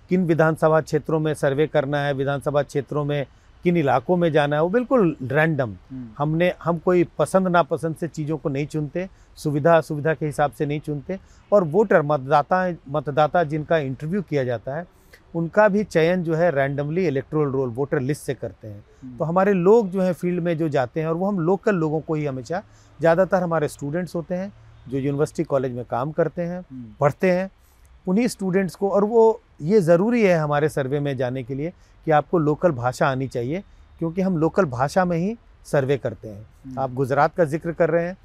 [0.09, 3.25] किन विधानसभा क्षेत्रों में सर्वे करना है विधानसभा क्षेत्रों में
[3.65, 8.07] किन इलाकों में जाना है वो बिल्कुल रैंडम हम्म। हमने हम कोई पसंद नापसंद से
[8.07, 9.07] चीज़ों को नहीं चुनते
[9.37, 11.19] सुविधा असुविधा के हिसाब से नहीं चुनते
[11.51, 14.85] और वोटर मतदाता मतदाता जिनका इंटरव्यू किया जाता है
[15.33, 19.25] उनका भी चयन जो है randomly electoral roll voter list से करते हैं हम्म। तो
[19.25, 22.15] हमारे लोग जो है फ़ील्ड में जो जाते हैं और वो हम लोकल लोगों को
[22.15, 22.61] ही हमेशा
[22.99, 24.51] ज़्यादातर हमारे स्टूडेंट्स होते हैं
[24.87, 27.49] जो यूनिवर्सिटी कॉलेज में काम करते हैं हम्म। पढ़ते हैं
[28.05, 31.71] उन्हीं स्टूडेंट्स को और वो ये ज़रूरी है हमारे सर्वे में जाने के लिए
[32.05, 33.63] कि आपको लोकल भाषा आनी चाहिए
[33.99, 37.89] क्योंकि हम लोकल भाषा में ही सर्वे करते हैं हम्म। आप गुजरात का ज़िक्र कर
[37.89, 38.17] रहे हैं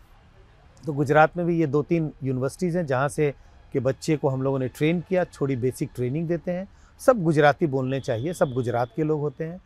[0.85, 3.35] तो गुजरात में भी ये दो तीन यूनिवर्सिटीज़ हैं जहाँ से
[3.73, 6.67] के बच्चे को हम लोगों ने ट्रेन किया थोड़ी बेसिक ट्रेनिंग देते हैं
[7.01, 9.61] सब गुजराती बोलने चाहिए सब गुजरात के लोग होते हैं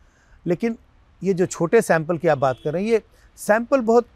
[0.45, 0.77] लेकिन
[1.21, 3.01] ये जो छोटे सैंपल की आप बात कर रहे हैं ये
[3.39, 4.07] सैंपल बहुत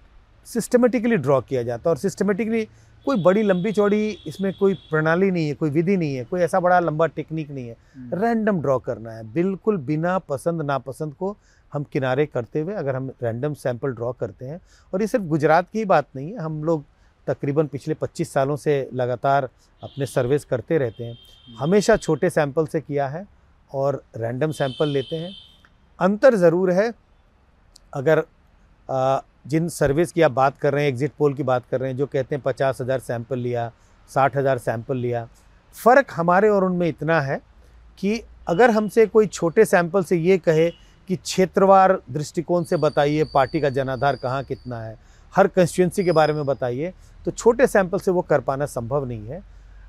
[0.48, 2.68] सिस्टमेटिकली ड्रॉ किया जाता है और सिस्टमेटिकली
[3.06, 3.98] कोई बड़ी लंबी चौड़ी
[4.28, 7.68] इसमें कोई प्रणाली नहीं है कोई विधि नहीं है कोई ऐसा बड़ा लंबा टेक्निक नहीं
[7.68, 11.36] है हम्म। रैंडम ड्रॉ करना है बिल्कुल बिना पसंद नापसंद को
[11.72, 14.60] हम किनारे करते हुए अगर हम रैंडम सैंपल ड्रॉ करते हैं
[14.94, 16.84] और ये सिर्फ़ गुजरात की बात नहीं है हम लोग
[17.28, 19.50] तकरीबन पिछले 25 सालों से लगातार
[19.82, 23.26] अपने सर्वेस करते रहते हैं। हमेशा छोटे सैंपल से किया है
[23.72, 25.34] और रैंडम सैंपल लेते हैं।
[26.00, 26.94] अंतर ज़रूर है,
[27.94, 28.24] अगर
[29.46, 31.98] जिन सर्विस की आप बात कर रहे हैं, एग्जिट पोल की बात कर रहे हैं,
[31.98, 33.72] जो कहते हैं पचास हज़ार सैंपल लिया,
[34.10, 35.28] साठ हज़ार सैंपल लिया,
[35.76, 37.40] फ़र्क हमारे और उनमें इतना है
[38.00, 40.70] कि अगर हमसे कोई छोटे सैंपल से ये कहे
[41.10, 44.98] कि क्षेत्रवार दृष्टिकोण से बताइए, पार्टी का जनाधार कहाँ कितना है
[45.36, 46.94] हर कंस्टिट्यूंसी के बारे में बताइए
[47.26, 49.42] तो छोटे सैंपल से वो कर पाना संभव नहीं है।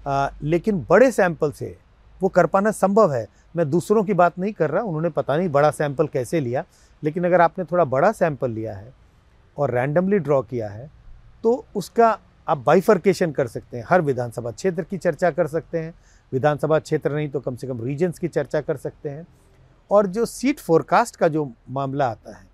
[0.07, 1.77] आ, लेकिन बड़े सैंपल से
[2.21, 5.49] वो कर पाना संभव है। मैं दूसरों की बात नहीं कर रहा उन्होंने पता नहीं
[5.49, 6.65] बड़ा सैंपल कैसे लिया
[7.03, 8.93] लेकिन अगर आपने थोड़ा बड़ा सैंपल लिया है
[9.57, 10.91] और रैंडमली ड्रॉ किया है
[11.45, 15.95] तो उसका आप बाइफर्केशन कर सकते हैं। हर विधानसभा क्षेत्र की चर्चा कर सकते हैं
[16.33, 19.27] विधानसभा क्षेत्र नहीं तो कम से कम रीजन्स की चर्चा कर सकते हैं।
[19.91, 22.46] और जो सीट फोरकास्ट का जो मामला आता है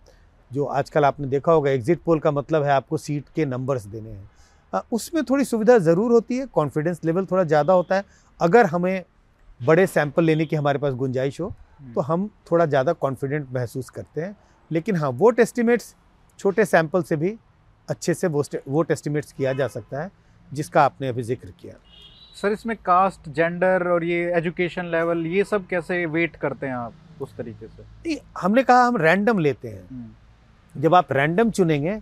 [0.52, 4.10] जो आजकल आपने देखा होगा एग्जिट पोल का मतलब है आपको सीट के नंबर्स देने
[4.10, 8.04] हैं। उसमें थोड़ी सुविधा ज़रूर होती है कॉन्फिडेंस लेवल थोड़ा ज़्यादा होता है।
[8.40, 9.04] अगर हमें
[9.60, 11.52] बड़े सैंपल लेने की हमारे पास गुंजाइश हो
[11.94, 14.36] तो हम थोड़ा ज़्यादा कॉन्फिडेंट महसूस करते हैं।
[14.70, 15.94] लेकिन हाँ वोट एस्टिमेट्स
[16.38, 17.36] छोटे सैंपल से भी
[17.88, 20.10] अच्छे से वोट एस्टिमेट्स किया जा सकता है
[20.50, 21.74] जिसका आपने अभी ज़िक्र किया।
[22.36, 27.22] सर इसमें कास्ट जेंडर और ये एजुकेशन लेवल ये सब कैसे वेट करते हैं आप
[27.22, 28.20] उस तरीके से?
[28.38, 30.08] हमने कहा हम रैंडम लेते हैं। हम्म,
[30.74, 31.96] जब आप रैंडम चुनेंगे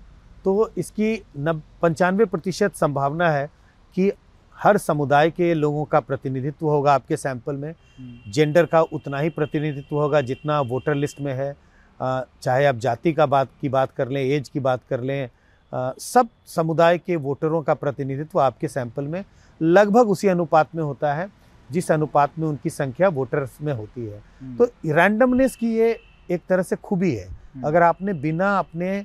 [0.45, 3.49] तो इसकी नब पंचानवे प्रतिशत संभावना है
[3.97, 4.11] कि
[4.59, 9.31] हर समुदाय के लोगों का प्रतिनिधित्व होगा आपके सैंपल में। हम्म, जेंडर का उतना ही
[9.31, 11.55] प्रतिनिधित्व होगा जितना वोटर लिस्ट में है।
[12.01, 15.29] चाहे आप जाति का बात की बात कर लें एज की बात कर लें
[15.73, 19.25] सब समुदाय के वोटरों का प्रतिनिधित्व आपके सैंपल में
[19.61, 21.29] लगभग उसी अनुपात में होता है
[21.71, 25.99] जिस अनुपात में उनकी संख्या वोटर्स में होती है। हम्म, तो रैंडमनेस की ये
[26.31, 29.05] एक तरह से खूबी है। हम्म, अगर आपने बिना अपने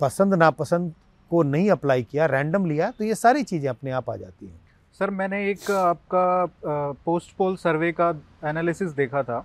[0.00, 0.92] पसंद नापसंद
[1.30, 4.60] को नहीं अप्लाई किया रैंडम लिया तो ये सारी चीज़ें अपने आप आ जाती हैं।
[5.00, 6.46] सर मैंने एक आपका
[7.04, 8.08] पोस्ट पोल सर्वे का
[8.44, 9.38] एनालिसिस देखा था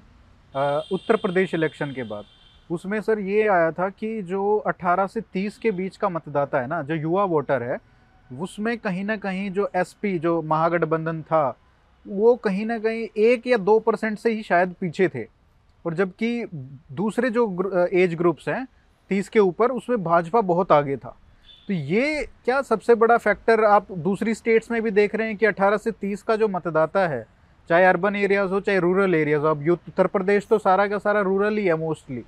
[0.92, 2.26] उत्तर प्रदेश इलेक्शन के बाद।
[2.70, 6.68] उसमें सर ये आया था कि जो 18 से 30 के बीच का मतदाता है
[6.68, 7.78] ना जो युवा वोटर है
[8.42, 11.48] उसमें कहीं ना कहीं जो एसपी जो महागठबंधन था
[12.06, 15.24] वो कहीं ना कहीं एक या दो परसेंट से ही शायद पीछे थे।
[15.86, 16.48] और जबकि
[16.92, 18.68] दूसरे जो एज ग्रुप्स हैं
[19.10, 21.18] तीस के ऊपर उसमें भाजपा बहुत आगे था।
[21.68, 25.46] तो ये क्या सबसे बड़ा फैक्टर आप दूसरी स्टेट्स में भी देख रहे हैं कि
[25.46, 27.26] 18 से 30 का जो मतदाता है
[27.70, 31.22] चाहे अर्बन एरियाज़ हो चाहे रूरल एरियाज़ हो अब उत्तर प्रदेश तो सारा का सारा
[31.22, 32.22] रूरल ही है मोस्टली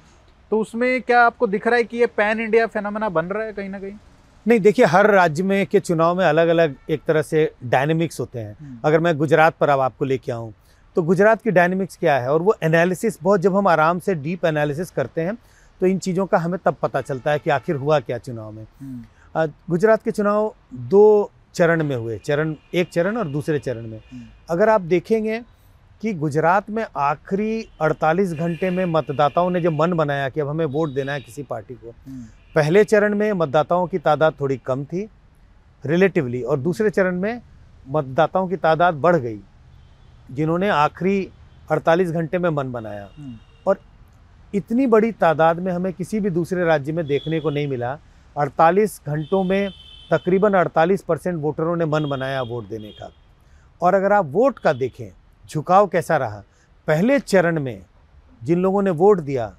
[0.52, 3.54] तो उसमें क्या आपको दिख रहा है कि ये पैन इंडिया फेनोमेना बन रहा है
[3.54, 3.94] कहीं ना कहीं?
[4.46, 8.40] नहीं देखिए हर राज्य में के चुनाव में अलग अलग एक तरह से डायनेमिक्स होते
[8.40, 10.54] हैं। अगर मैं गुजरात पर अब आपको लेके आऊँ
[10.98, 12.30] तो गुजरात की डायनेमिक्स क्या है?
[12.30, 15.36] और वो एनालिसिस बहुत जब हम आराम से डीप एनालिसिस करते हैं
[15.82, 18.64] तो इन चीज़ों का हमें तब पता चलता है कि आखिर हुआ क्या चुनाव में।
[18.64, 23.98] हम्म, गुजरात के चुनाव दो चरण में हुए चरण एक चरण और दूसरे चरण में।
[24.12, 25.40] हम्म, अगर आप देखेंगे
[26.02, 30.66] कि गुजरात में आखिरी 48 घंटे में मतदाताओं ने जब मन बनाया कि अब हमें
[30.68, 32.24] वोट देना है किसी पार्टी को हम्म,
[32.56, 35.08] पहले चरण में मतदाताओं की तादाद थोड़ी कम थी
[35.84, 37.42] रिलेटिवली और दूसरे चरण में
[37.90, 39.40] मतदाताओं की तादाद बढ़ गई।
[40.32, 41.30] जिन्होंने आखिरी
[41.72, 43.08] 48 घंटे में मन बनाया।
[43.68, 43.80] और
[44.56, 47.98] इतनी बड़ी तादाद में हमें किसी भी दूसरे राज्य में देखने को नहीं मिला।
[48.36, 49.72] 48 घंटों में
[50.12, 53.12] तकरीबन 48 परसेंट वोटरों ने मन बनाया वोट देने का।
[53.82, 55.10] और अगर आप वोट का देखें
[55.50, 56.44] झुकाव कैसा रहा?
[56.88, 57.86] पहले चरण में
[58.44, 59.54] जिन लोगों ने वोट दिया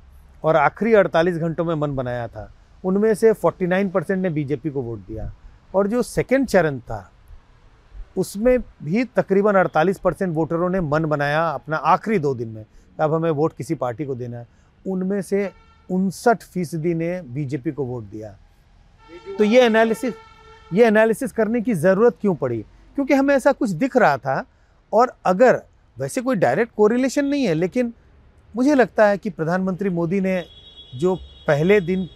[0.45, 2.53] और आखिरी 48 घंटों में मन बनाया था
[2.85, 5.33] उनमें से 49 परसेंट ने बीजेपी को वोट दिया।
[5.75, 7.11] और जो सेकेंड चरण था
[8.19, 12.65] उसमें भी तकरीबन 48 परसेंट वोटरों ने मन बनाया अपना आखिरी दो दिन में
[13.01, 14.47] अब हमें वोट किसी पार्टी को देना है।
[14.87, 15.51] उनमें से
[15.91, 18.37] उनसठ फ़ीसदी ने बीजेपी को वोट दिया।
[19.39, 20.15] तो ये एनालिसिस
[20.73, 22.59] ये एनालिसिस करने की ज़रूरत क्यों पड़ी?
[22.95, 24.45] क्योंकि हमें ऐसा कुछ दिख रहा था
[24.93, 25.63] और अगर
[25.99, 27.93] वैसे कोई डायरेक्ट कोरिलेशन नहीं है, लेकिन
[28.57, 30.45] मुझे लगता है कि प्रधानमंत्री मोदी ने
[30.95, 31.15] जो
[31.47, 32.09] पहले दिन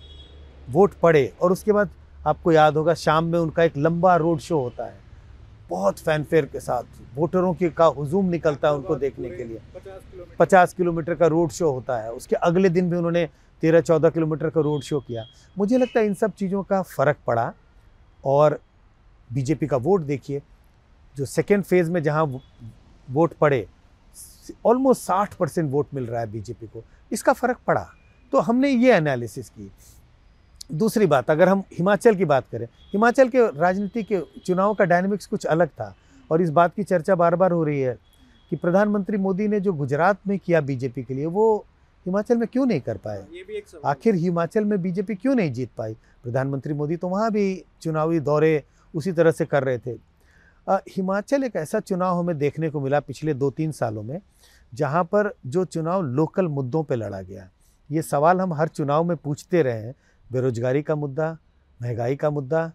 [0.71, 1.91] वोट पड़े और उसके बाद
[2.27, 5.02] आपको याद होगा, शाम में उनका एक लंबा रोड शो होता है।
[5.73, 9.61] बहुत फैनफेयर के साथ वोटरों के का हुजूम निकलता है उनको देखने के लिए।
[10.39, 13.29] पचास किलोमीटर। का रोड शो होता है उसके अगले दिन भी उन्होंने
[13.63, 15.25] तेरह चौदह किलोमीटर का रोड शो किया।
[15.57, 17.53] मुझे लगता है इन सब चीज़ों का फ़र्क पड़ा
[18.25, 18.59] और
[19.31, 20.43] बीजेपी का वोट देखिए
[21.17, 22.25] जो सेकेंड फ़ेज़ में जहाँ
[23.09, 23.67] वोट पड़े
[24.67, 27.87] ऑलमोस्ट साठ परसेंट वोट मिल रहा है बीजेपी को। इसका फ़र्क पड़ा।
[28.33, 29.71] तो हमने ये एनालिसिस की।
[30.75, 35.27] दूसरी बात अगर हम हिमाचल की बात करें हिमाचल के राजनीति के चुनाव का डायनेमिक्स
[35.27, 35.97] कुछ अलग था
[36.31, 37.99] और इस बात की चर्चा बार बार हो रही है
[38.51, 41.67] कि प्रधानमंत्री मोदी ने जो गुजरात में किया बीजेपी के लिए वो
[42.07, 43.27] हिमाचल में क्यों नहीं कर पाए?
[43.85, 45.97] आखिर हिमाचल में बीजेपी क्यों नहीं जीत पाई?
[46.23, 49.99] प्रधानमंत्री मोदी तो वहाँ भी चुनावी दौरे उसी तरह से कर रहे थे।
[50.69, 54.21] अ, हिमाचल एक ऐसा चुनाव हमें देखने को मिला पिछले दो तीन सालों में
[54.75, 57.49] जहाँ पर जो चुनाव लोकल मुद्दों पर लड़ा गया।
[57.91, 59.95] ये सवाल हम हर चुनाव में पूछते रहे हैं
[60.33, 61.37] बेरोजगारी का मुद्दा,
[61.81, 62.71] महँगाई का मुद्दा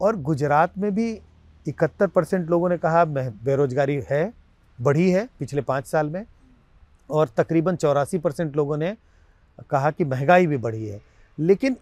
[0.00, 1.10] और गुजरात में भी
[1.66, 4.32] इकहत्तर परसेंट लोगों ने कहा बेरोजगारी है,
[4.78, 6.24] बढ़ी है पिछले पाँच साल में
[7.10, 8.96] और तकरीबन चौरासी परसेंट लोगों ने
[9.70, 11.00] कहा कि महँगाई भी बढ़ी है।
[11.38, 11.76] लेकिन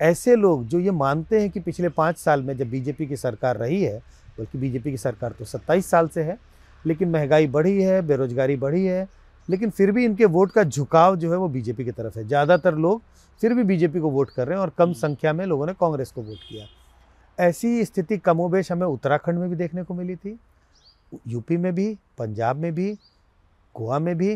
[0.00, 3.56] ऐसे लोग जो ये मानते हैं कि पिछले पाँच साल में जब बीजेपी की सरकार
[3.56, 3.98] रही है,
[4.38, 6.38] बल्कि बीजेपी की सरकार तो सत्ताईस साल से है,
[6.84, 9.08] लेकिन महँगाई बढ़ी है, बेरोजगारी बढ़ी है
[9.48, 12.74] लेकिन फिर भी इनके वोट का झुकाव जो है वो बीजेपी की तरफ़ है। ज़्यादातर
[12.76, 13.02] लोग
[13.40, 16.10] फिर भी बीजेपी को वोट कर रहे हैं और कम संख्या में लोगों ने कांग्रेस
[16.10, 16.66] को वोट किया।
[17.38, 20.38] ऐसी स्थिति कमोबेश हमें उत्तराखंड में भी देखने को मिली थी
[21.28, 22.92] यूपी में भी पंजाब में भी
[23.74, 24.28] गोवा में भी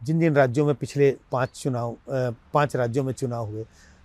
[0.00, 3.64] जिन जिन राज्यों में पिछले पाँच चुनाव पाँच राज्यों में चुनाव हुए।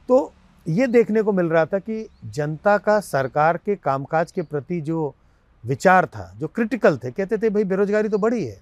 [0.09, 0.31] तो
[0.65, 5.13] ये देखने को मिल रहा था कि जनता का सरकार के कामकाज के प्रति जो
[5.63, 8.57] विचार था जो क्रिटिकल थे कहते थे भाई बेरोजगारी तो बढ़ी है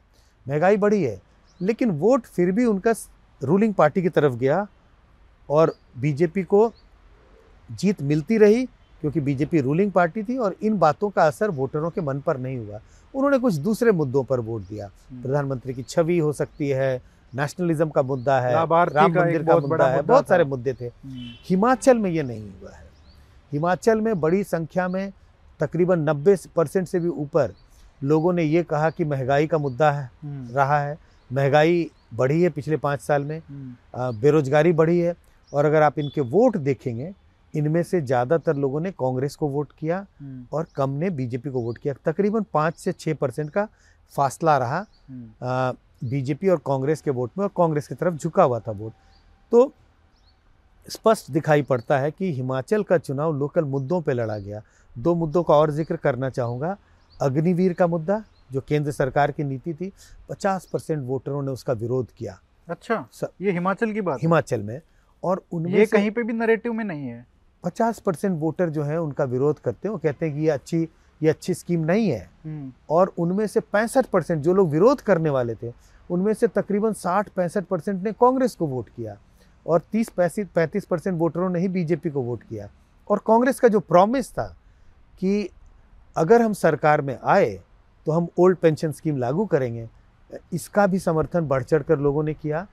[0.45, 1.21] महँगाई बढ़ी है
[1.63, 2.93] लेकिन वोट फिर भी उनका
[3.41, 4.67] रूलिंग पार्टी की तरफ़ गया
[5.49, 6.71] और बीजेपी को
[7.69, 8.65] जीत मिलती रही
[9.01, 12.57] क्योंकि बीजेपी रूलिंग पार्टी थी और इन बातों का असर वोटरों के मन पर नहीं
[12.57, 12.79] हुआ।
[13.13, 17.01] उन्होंने कुछ दूसरे मुद्दों पर वोट दिया। प्रधानमंत्री की छवि हो सकती है
[17.33, 18.53] नेशनलिज्म का मुद्दा है
[18.93, 20.91] राम मंदिर का मुद्दा है बहुत सारे मुद्दे थे।
[21.49, 22.87] हिमाचल में ये नहीं हुआ है।
[23.51, 25.11] हिमाचल में बड़ी संख्या में
[25.59, 27.53] तकरीबन 90 परसेंट से भी ऊपर
[28.03, 30.97] लोगों ने ये कहा कि महँगाई का मुद्दा है रहा है।
[31.33, 33.41] महँगाई बढ़ी है पिछले पाँच साल में।
[33.95, 35.15] बेरोजगारी बढ़ी है
[35.53, 37.13] और अगर आप इनके वोट देखेंगे
[37.53, 40.05] इनमें से ज़्यादातर लोगों ने कांग्रेस को वोट किया
[40.53, 43.67] और कम ने बीजेपी को वोट किया। तकरीबन पाँच से छः परसेंट का
[44.13, 44.85] फासला रहा
[46.03, 48.93] बीजेपी और कांग्रेस के वोट में और कांग्रेस की तरफ़ झुका हुआ था वोट।
[49.51, 49.71] तो
[50.87, 54.61] स्पष्ट दिखाई पड़ता है कि हिमाचल का चुनाव लोकल मुद्दों पर लड़ा गया।
[54.95, 56.75] दो मुद्दों का और ज़िक्र करना चाहूँगा
[57.19, 59.93] अग्निवीर का मुद्दा जो केंद्र सरकार की नीति थी
[60.29, 62.39] 50 परसेंट वोटरों ने उसका विरोध किया।
[62.69, 64.81] अच्छा स- ये हिमाचल की बात हिमाचल में।
[65.23, 67.27] और उनमें ये से कहीं पे भी नरेटिव में नहीं है।
[67.63, 70.89] पचास परसेंट वोटर जो है उनका विरोध करते हैं। वो कहते हैं कि ये अच्छी
[71.23, 72.29] ये अच्छी स्कीम नहीं है।
[72.89, 75.73] और उनमें से पैंसठ परसेंट जो लोग विरोध करने वाले थे
[76.09, 79.17] उनमें से तकरीबन साठ पैंसठ परसेंट ने कांग्रेस को वोट किया।
[79.67, 82.69] और तीस पैंतीस पैंतीस परसेंट वोटरों ने ही बीजेपी को वोट किया।
[83.09, 84.57] और कांग्रेस का जो प्रॉमिस था
[85.19, 85.49] कि
[86.17, 87.61] अगर हम सरकार में आए
[88.05, 89.87] तो हम ओल्ड पेंशन स्कीम लागू करेंगे।
[90.53, 92.65] इसका भी समर्थन बढ़ चढ़ कर लोगों ने किया।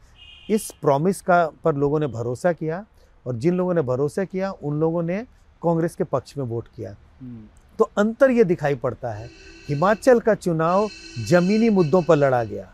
[0.51, 2.85] इस प्रॉमिस का पर लोगों ने भरोसा किया
[3.27, 5.23] और जिन लोगों ने भरोसा किया उन लोगों ने
[5.63, 6.95] कांग्रेस के पक्ष में वोट किया।
[7.79, 9.29] तो अंतर ये दिखाई पड़ता है
[9.69, 10.89] हिमाचल का चुनाव
[11.29, 12.69] जमीनी मुद्दों पर लड़ा गया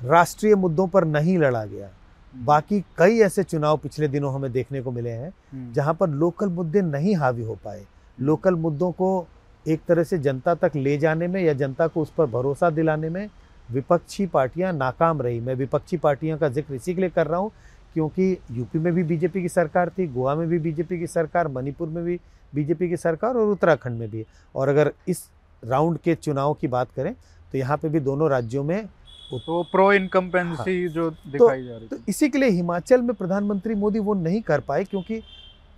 [0.00, 1.88] राष्ट्रीय मुद्दों पर नहीं लड़ा गया।
[2.34, 6.82] बाकी कई ऐसे चुनाव पिछले दिनों हमें देखने को मिले हैं जहाँ पर लोकल मुद्दे
[6.82, 7.84] नहीं हावी हो पाए।
[8.18, 9.26] लोकल मुद्दों को
[9.66, 13.08] एक तरह से जनता तक ले जाने में या जनता को उस पर भरोसा दिलाने
[13.10, 13.28] में
[13.68, 17.50] विपक्षी पार्टियाँ नाकाम रही। मैं विपक्षी पार्टियों का ज़िक्र इसी के लिए कर रहा हूँ
[17.94, 21.88] क्योंकि यूपी में भी बीजेपी की सरकार थी गोवा में भी बीजेपी की सरकार मणिपुर
[21.88, 22.18] में भी
[22.54, 24.24] बीजेपी की सरकार और उत्तराखंड में भी।
[24.54, 25.24] और अगर इस
[25.62, 27.12] राउंड के चुनाव की बात करें
[27.52, 28.86] तो यहाँ पे भी दोनों राज्यों में
[29.28, 33.74] तो प्रो इनकम्पेंसी जो दिखाई तो, जा रही तो इसी के लिए हिमाचल में प्रधानमंत्री
[33.74, 35.20] मोदी वो नहीं कर पाए क्योंकि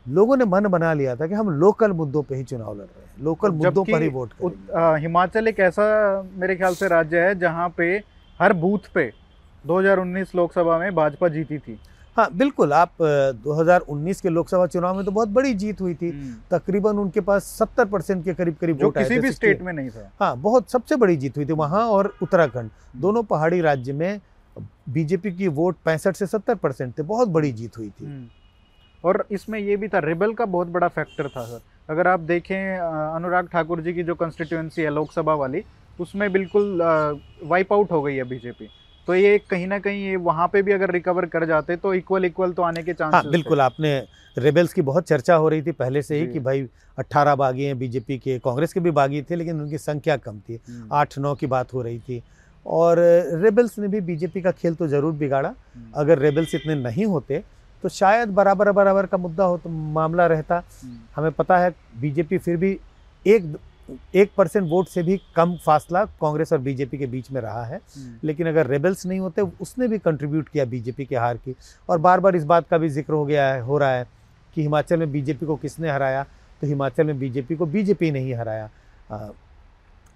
[0.07, 3.03] लोगों ने मन बना लिया था कि हम लोकल मुद्दों पे ही चुनाव लड़ रहे
[3.03, 4.31] हैं लोकल मुद्दों पर ही वोट
[5.01, 5.85] हिमाचल एक ऐसा
[6.37, 7.91] मेरे ख्याल से राज्य है जहाँ पे
[8.41, 9.11] हर बूथ पे
[9.67, 11.79] 2019 लोकसभा में भाजपा जीती थी।
[12.17, 16.11] हाँ बिल्कुल आप अ, 2019 के लोकसभा चुनाव में तो बहुत बड़ी जीत हुई थी।
[16.51, 20.11] तकरीबन उनके पास 70 परसेंट के करीब करीब वोट किसी भी स्टेट में नहीं था।
[20.21, 24.21] हाँ बहुत सबसे बड़ी जीत हुई थी वहाँ और उत्तराखंड। दोनों पहाड़ी राज्य में
[24.89, 28.27] बीजेपी की वोट पैंसठ से सत्तर परसेंट थे बहुत बड़ी जीत हुई थी। हम्म।
[29.05, 32.79] और इसमें ये भी था रिबल का बहुत बड़ा फैक्टर था सर अगर आप देखें
[32.79, 35.63] अनुराग ठाकुर जी की जो कंस्टिट्यूएंसी है लोकसभा वाली
[36.01, 36.79] उसमें बिल्कुल
[37.45, 38.69] वाइप आउट हो गई है बीजेपी
[39.09, 42.25] तो ये कहीं ना कहीं ये वहाँ पे भी अगर रिकवर कर जाते तो इक्वल
[42.25, 43.93] इक्वल तो आने के चांस हाँ बिल्कुल आपने
[44.37, 46.67] रेबल्स की बहुत चर्चा हो रही थी पहले से ही कि भाई
[46.99, 50.61] 18 बागी हैं बीजेपी के कांग्रेस के भी बागी थे लेकिन उनकी संख्या कम थी।
[50.69, 52.23] हम्म, आठ नौ की बात हो रही थी।
[52.67, 52.99] और
[53.43, 57.43] रेबल्स ने भी बीजेपी का खेल तो ज़रूर बिगाड़ा। हम्म, अगर रेबल्स इतने नहीं होते
[57.83, 62.39] तो शायद बराबर बराबर का मुद्दा हो तो मामला रहता। हम्म, हमें पता है बीजेपी
[62.39, 62.79] फिर भी
[63.27, 63.57] एक
[64.15, 67.77] एक परसेंट वोट से भी कम फासला कांग्रेस और बीजेपी के बीच में रहा है।
[67.97, 71.55] हम्म, लेकिन अगर रेबल्स नहीं होते उसने भी कंट्रीब्यूट किया बीजेपी के हार की।
[71.89, 74.07] और बार बार इस बात का भी ज़िक्र हो गया है हो रहा है
[74.57, 76.23] कि हिमाचल में बीजेपी को किसने हराया
[76.61, 78.69] तो हिमाचल में बीजेपी को बीजेपी नहीं हराया।
[79.11, 79.29] आ,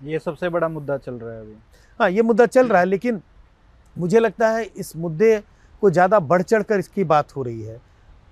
[0.03, 1.57] ये सबसे बड़ा मुद्दा चल रहा है अभी।
[2.01, 3.21] हाँ ये मुद्दा चल रहा है लेकिन
[3.97, 5.37] मुझे लगता है इस मुद्दे
[5.83, 7.81] को ज़्यादा बढ़ चढ़ कर इसकी बात हो रही है।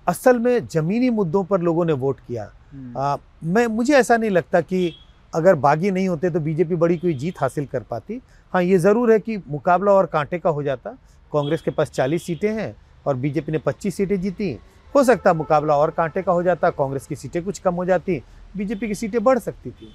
[0.07, 4.29] असल में ज़मीनी मुद्दों पर लोगों ने वोट किया। हम्म, आ, मैं मुझे ऐसा नहीं
[4.29, 4.93] लगता कि
[5.33, 8.21] अगर बागी नहीं होते तो बीजेपी बड़ी कोई जीत हासिल कर पाती।
[8.53, 10.89] हाँ ये ज़रूर है कि मुकाबला और कांटे का हो जाता।
[11.31, 14.57] कांग्रेस के पास 40 सीटें हैं और बीजेपी ने 25 सीटें जीती।
[14.95, 18.21] हो सकता मुकाबला और कांटे का हो जाता कांग्रेस की सीटें कुछ कम हो जाती
[18.57, 19.91] बीजेपी की सीटें बढ़ सकती थी।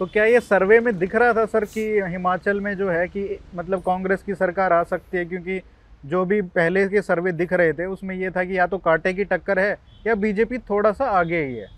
[0.00, 3.38] तो क्या ये सर्वे में दिख रहा था सर कि हिमाचल में जो है कि
[3.56, 5.24] मतलब कांग्रेस की सरकार आ सकती है?
[5.24, 5.60] क्योंकि
[6.06, 9.12] जो भी पहले के सर्वे दिख रहे थे, उसमें ये था कि या तो कांटे
[9.14, 11.68] की टक्कर है या बीजेपी थोड़ा सा आगे ही है।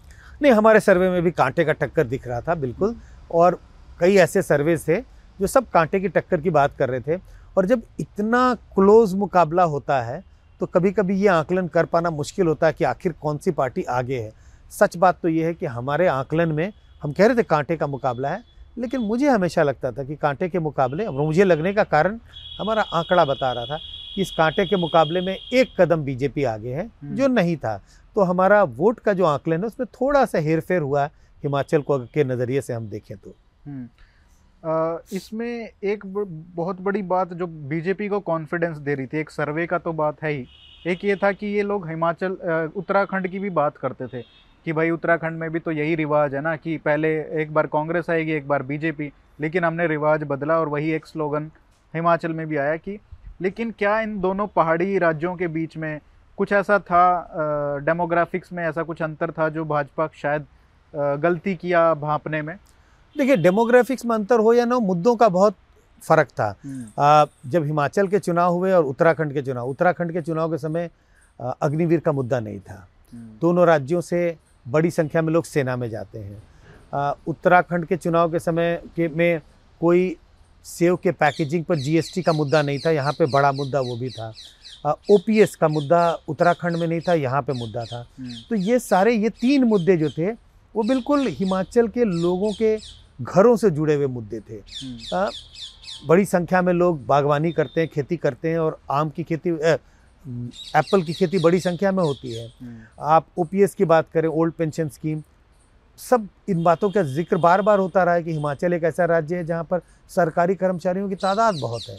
[0.43, 2.97] नहीं, हमारे सर्वे में भी कांटे का टक्कर दिख रहा था, बिल्कुल।
[3.31, 3.61] और
[4.01, 5.01] कई ऐसे सर्वे थे
[5.39, 7.21] जो सब कांटे की टक्कर की बात कर रहे थे।
[7.57, 10.23] और जब इतना क्लोज मुकाबला होता है
[10.61, 13.83] तो कभी कभी ये आकलन कर पाना मुश्किल होता है कि आखिर कौन सी पार्टी
[13.85, 14.33] आगे है।
[14.73, 17.87] सच बात तो ये है कि हमारे आकलन में, हम कह रहे थे कांटे का
[17.87, 18.43] मुकाबला है
[18.79, 22.19] लेकिन मुझे हमेशा लगता था कि कांटे के मुकाबले और मुझे लगने का कारण
[22.59, 23.79] हमारा आंकड़ा बता रहा था
[24.15, 27.77] कि इस कांटे के मुकाबले में एक कदम बीजेपी आगे है हम्म। जो नहीं था
[28.17, 31.05] तो हमारा वोट का जो आकलन है उसमें थोड़ा सा हेरफेर हुआ
[31.43, 33.35] हिमाचल को के नज़रिए से हम देखें तो
[33.67, 33.89] हम्म।
[35.13, 39.79] इसमें एक बहुत बड़ी बात जो बीजेपी को कॉन्फिडेंस दे रही थी एक सर्वे का
[39.79, 40.47] तो बात है ही
[40.87, 42.33] एक ये था कि ये लोग हिमाचल
[42.77, 44.23] उत्तराखंड की भी बात करते थे
[44.69, 47.09] कि भाई उत्तराखंड में भी तो यही रिवाज है ना कि पहले
[47.43, 51.45] एक बार कांग्रेस आएगी एक बार बीजेपी। लेकिन हमने रिवाज बदला और वही एक स्लोगन
[51.95, 52.99] हिमाचल में भी आया कि
[53.41, 56.01] लेकिन क्या इन दोनों पहाड़ी राज्यों के बीच में
[56.39, 57.01] कुछ ऐसा था
[57.85, 60.45] डेमोग्राफिक्स में ऐसा कुछ अंतर था जो भाजपा शायद
[61.23, 62.55] गलती किया भापने में?
[63.17, 65.55] देखिए डेमोग्राफिक्स में अंतर हो या ना मुद्दों का बहुत
[66.03, 70.23] फ़र्क था। हम्म, आ, जब हिमाचल के चुनाव हुए और उत्तराखंड के चुनाव उत्तराखंड के
[70.23, 70.91] चुनाव के समय
[71.63, 74.21] अग्निवीर का मुद्दा नहीं था। हम्म, दोनों राज्यों से
[74.69, 79.41] बड़ी संख्या में लोग सेना में जाते हैं। उत्तराखंड के चुनाव के समय के में
[79.81, 80.17] कोई
[80.65, 84.11] सेव के पैकेजिंग पर जीएसटी का मुद्दा नहीं था यहाँ पे बड़ा मुद्दा वो भी
[84.11, 84.33] था।
[85.11, 89.15] ओपीएस का मुद्दा उत्तराखंड में नहीं था यहाँ पे मुद्दा था। हम्म, तो ये सारे
[89.15, 90.31] ये तीन मुद्दे जो थे
[90.75, 92.77] वो बिल्कुल हिमाचल के लोगों के
[93.23, 95.29] घरों से जुड़े हुए मुद्दे थे। हम्म, आ,
[96.07, 99.51] बड़ी संख्या में लोग बागवानी करते हैं खेती करते हैं और आम की खेती
[100.25, 104.53] एप्पल की खेती बड़ी संख्या में होती है। हम्म, आप ओपीएस की बात करें ओल्ड
[104.55, 105.23] पेंशन स्कीम
[105.99, 109.37] सब इन बातों का ज़िक्र बार बार होता रहा है कि हिमाचल एक ऐसा राज्य
[109.37, 111.97] है जहाँ पर सरकारी कर्मचारियों की तादाद बहुत है।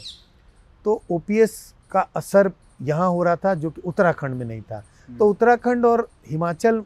[0.85, 1.57] तो ओपीएस
[1.91, 2.51] का असर
[2.81, 6.81] यहाँ हो रहा था जो कि उत्तराखंड में नहीं था। तो उत्तराखंड और हिमाचल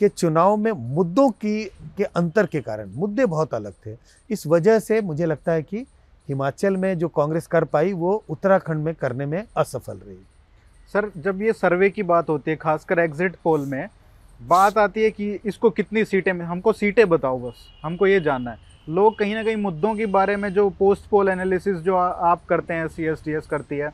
[0.00, 1.64] के चुनाव में मुद्दों की
[1.96, 3.96] के अंतर के कारण मुद्दे बहुत अलग थे।
[4.30, 5.86] इस वजह से मुझे लगता है कि
[6.28, 10.18] हिमाचल में जो कांग्रेस कर पाई वो उत्तराखंड में करने में असफल रही।
[10.90, 13.88] सर जब ये सर्वे की बात होती है खासकर एग्जिट पोल में
[14.40, 18.50] बात आती है कि इसको कितनी सीटें में हमको सीटें बताओ बस हमको ये जानना
[18.50, 22.06] है। लोग कहीं ना कहीं मुद्दों के बारे में जो पोस्ट पोल एनालिसिस जो आ,
[22.06, 23.92] आप करते हैं सी एस टी एस करती है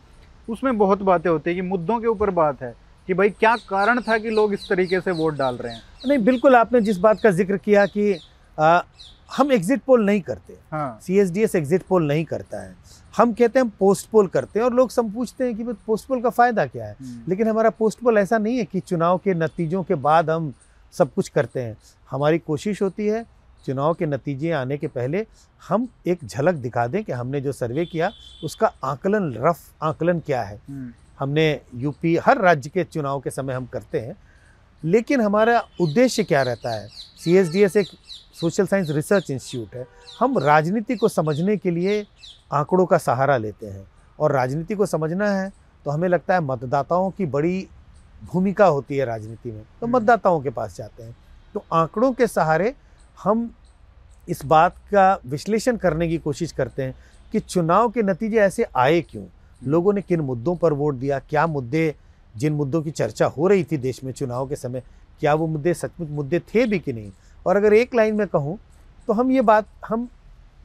[0.48, 2.74] उसमें बहुत बातें होती है कि मुद्दों के ऊपर बात है
[3.08, 6.18] कि भाई क्या कारण था कि लोग इस तरीके से वोट डाल रहे हैं। नहीं
[6.24, 8.12] बिल्कुल आपने जिस बात का ज़िक्र किया कि
[8.58, 8.80] आ,
[9.30, 12.74] हम एग्जिट पोल नहीं करते। हाँ। C S D S exit poll नहीं करता है।
[13.18, 15.74] हम कहते हैं हम पोस्ट पोल करते हैं और लोग सब पूछते हैं कि भाई
[15.86, 16.96] पोस्ट पोल का फ़ायदा क्या है?
[17.00, 20.52] हम्म, लेकिन हमारा पोस्ट पोल ऐसा नहीं है कि चुनाव के नतीजों के बाद हम
[20.94, 21.76] सब कुछ करते हैं।
[22.10, 23.24] हमारी कोशिश होती है
[23.66, 25.26] चुनाव के नतीजे आने के पहले
[25.68, 28.10] हम एक झलक दिखा दें कि हमने जो सर्वे किया
[28.44, 30.60] उसका आकलन रफ आकलन क्या है?
[30.68, 34.16] हम्म, हमने यूपी हर राज्य के चुनाव के समय हम करते हैं
[34.82, 36.88] लेकिन हमारा उद्देश्य क्या रहता है?
[37.24, 37.86] सीएसडीएस एक
[38.40, 39.86] सोशल साइंस रिसर्च इंस्टीट्यूट है।
[40.20, 42.06] हम राजनीति को समझने के लिए
[42.52, 43.86] आंकड़ों का सहारा लेते हैं
[44.18, 45.50] और राजनीति को समझना है
[45.84, 47.66] तो हमें लगता है मतदाताओं की बड़ी
[48.24, 51.16] भूमिका होती है राजनीति में। तो हम्म। मतदाताओं के पास जाते हैं।
[51.54, 52.74] तो आंकड़ों के सहारे
[53.22, 53.50] हम
[54.28, 56.94] इस बात का विश्लेषण करने की कोशिश करते हैं
[57.32, 59.24] कि चुनाव के नतीजे ऐसे आए क्यों?
[59.64, 61.18] लोगों ने किन मुद्दों पर वोट दिया?
[61.18, 61.94] क्या मुद्दे
[62.36, 64.82] जिन मुद्दों की चर्चा हो रही थी देश में चुनाव के समय
[65.20, 67.10] क्या वो मुद्दे सचमुच मुद्दे थे भी कि नहीं?
[67.48, 68.58] और अगर एक लाइन में कहूँ
[69.08, 70.08] तो हम ये बात, हम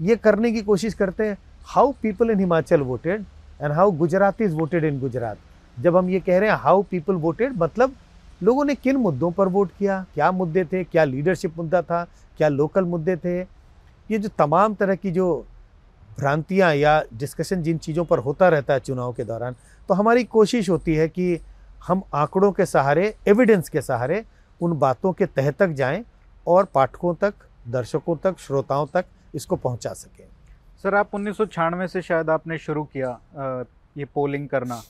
[0.01, 3.25] ये करने की कोशिश करते हैं how people in Himachal voted
[3.61, 5.37] and how Gujarat is voted in Gujarat
[5.77, 7.93] जब हम ये कह रहे हैं हाउ पीपल वोटेड मतलब
[8.43, 12.03] लोगों ने किन मुद्दों पर वोट किया, क्या मुद्दे थे, क्या लीडरशिप मुद्दा था,
[12.37, 13.39] क्या लोकल मुद्दे थे,
[14.09, 15.27] ये जो तमाम तरह की जो
[16.19, 19.55] भ्रांतियाँ या डिस्कशन जिन चीज़ों पर होता रहता है चुनाव के दौरान
[19.89, 21.39] तो हमारी कोशिश होती है कि
[21.87, 24.23] हम आंकड़ों के सहारे एविडेंस के सहारे
[24.61, 26.03] उन बातों के तह तक जाएँ
[26.47, 27.33] और पाठकों तक
[27.67, 30.25] दर्शकों तक श्रोताओं तक इसको पहुँचा सकें।
[30.83, 33.65] सर आप उन्नीस सौ छियानवे से शायद आपने शुरू किया
[33.97, 34.81] ये पोलिंग करना।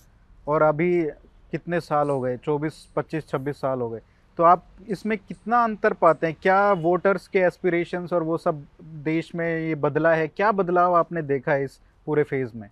[0.48, 1.04] और अभी
[1.52, 2.38] कितने साल हो गए?
[2.38, 4.02] 24 25 26 साल हो गए।
[4.40, 6.36] तो आप इसमें कितना अंतर पाते हैं?
[6.42, 8.64] क्या वोटर्स के एस्पिरेशंस और वो सब
[9.04, 10.28] देश में ये बदला है?
[10.28, 12.70] क्या बदलाव आपने देखा है इस पूरे फ़ेज़ में?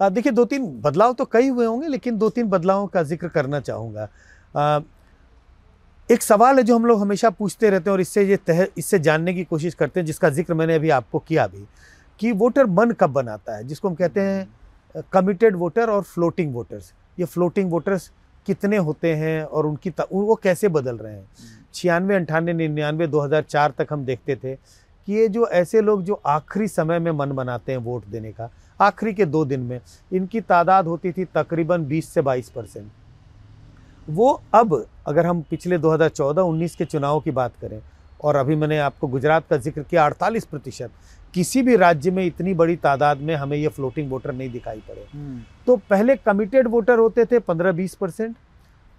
[0.00, 3.60] देखिए दो तीन बदलाव तो कई हुए होंगे लेकिन दो तीन बदलावों का ज़िक्र करना
[3.60, 4.08] चाहूँगा।
[6.10, 8.98] एक सवाल है जो हम लोग हमेशा पूछते रहते हैं और इससे ये तह, इससे
[8.98, 11.64] जानने की कोशिश करते हैं, जिसका ज़िक्र मैंने अभी आपको किया भी,
[12.20, 16.92] कि वोटर मन कब बनाता है, जिसको हम कहते हैं कमिटेड वोटर और फ्लोटिंग वोटर्स
[17.18, 18.10] ये फ्लोटिंग वोटर्स
[18.46, 21.24] कितने होते हैं और उनकी वो कैसे बदल रहे हैं?
[21.74, 26.68] छियानवे, अंठानवे, निन्यानवे, दो तक हम देखते थे कि ये जो ऐसे लोग जो आखिरी
[26.68, 28.50] समय में मन बनाते हैं वोट देने का,
[28.80, 29.80] आखिरी के दो दिन में,
[30.12, 32.90] इनकी तादाद होती थी तकरीबन 20 से 22 परसेंट।
[34.08, 37.80] वो अब अगर हम पिछले 2014-19 के चुनाव की बात करें
[38.20, 40.90] और अभी मैंने आपको गुजरात का ज़िक्र किया अड़तालीस प्रतिशत
[41.34, 45.06] किसी भी राज्य में इतनी बड़ी तादाद में हमें ये फ्लोटिंग वोटर नहीं दिखाई पड़े।
[45.12, 48.36] हम्म। तो पहले कमिटेड वोटर होते थे 15-20 परसेंट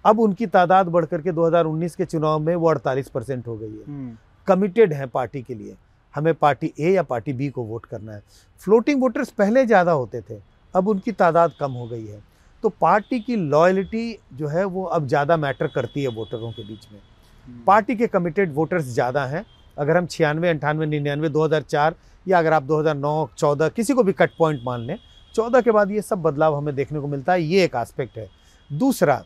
[0.04, 4.16] अब उनकी तादाद बढ़ करके 2019 के चुनाव में वो 48 परसेंट हो गई है।
[4.48, 5.76] कमिटेड हम्म। है पार्टी के लिए।
[6.14, 8.22] हमें पार्टी ए या पार्टी बी को वोट करना है।
[8.60, 10.40] फ्लोटिंग वोटर्स पहले ज़्यादा होते थे
[10.74, 12.22] अब उनकी तादाद कम हो गई है।
[12.62, 16.86] तो पार्टी की लॉयलिटी जो है वो अब ज़्यादा मैटर करती है वोटरों के बीच
[16.92, 19.44] में। हम्म। पार्टी के कमिटेड वोटर्स ज़्यादा हैं।
[19.76, 21.48] अगर हम छियानवे अंठानवे निन्यानवे दो
[22.26, 24.96] या अगर आप 2009 14 किसी को भी कट पॉइंट मान लें
[25.34, 28.28] 14 के बाद ये सब बदलाव हमें देखने को मिलता है ये एक एस्पेक्ट है।
[28.70, 29.22] दूसरा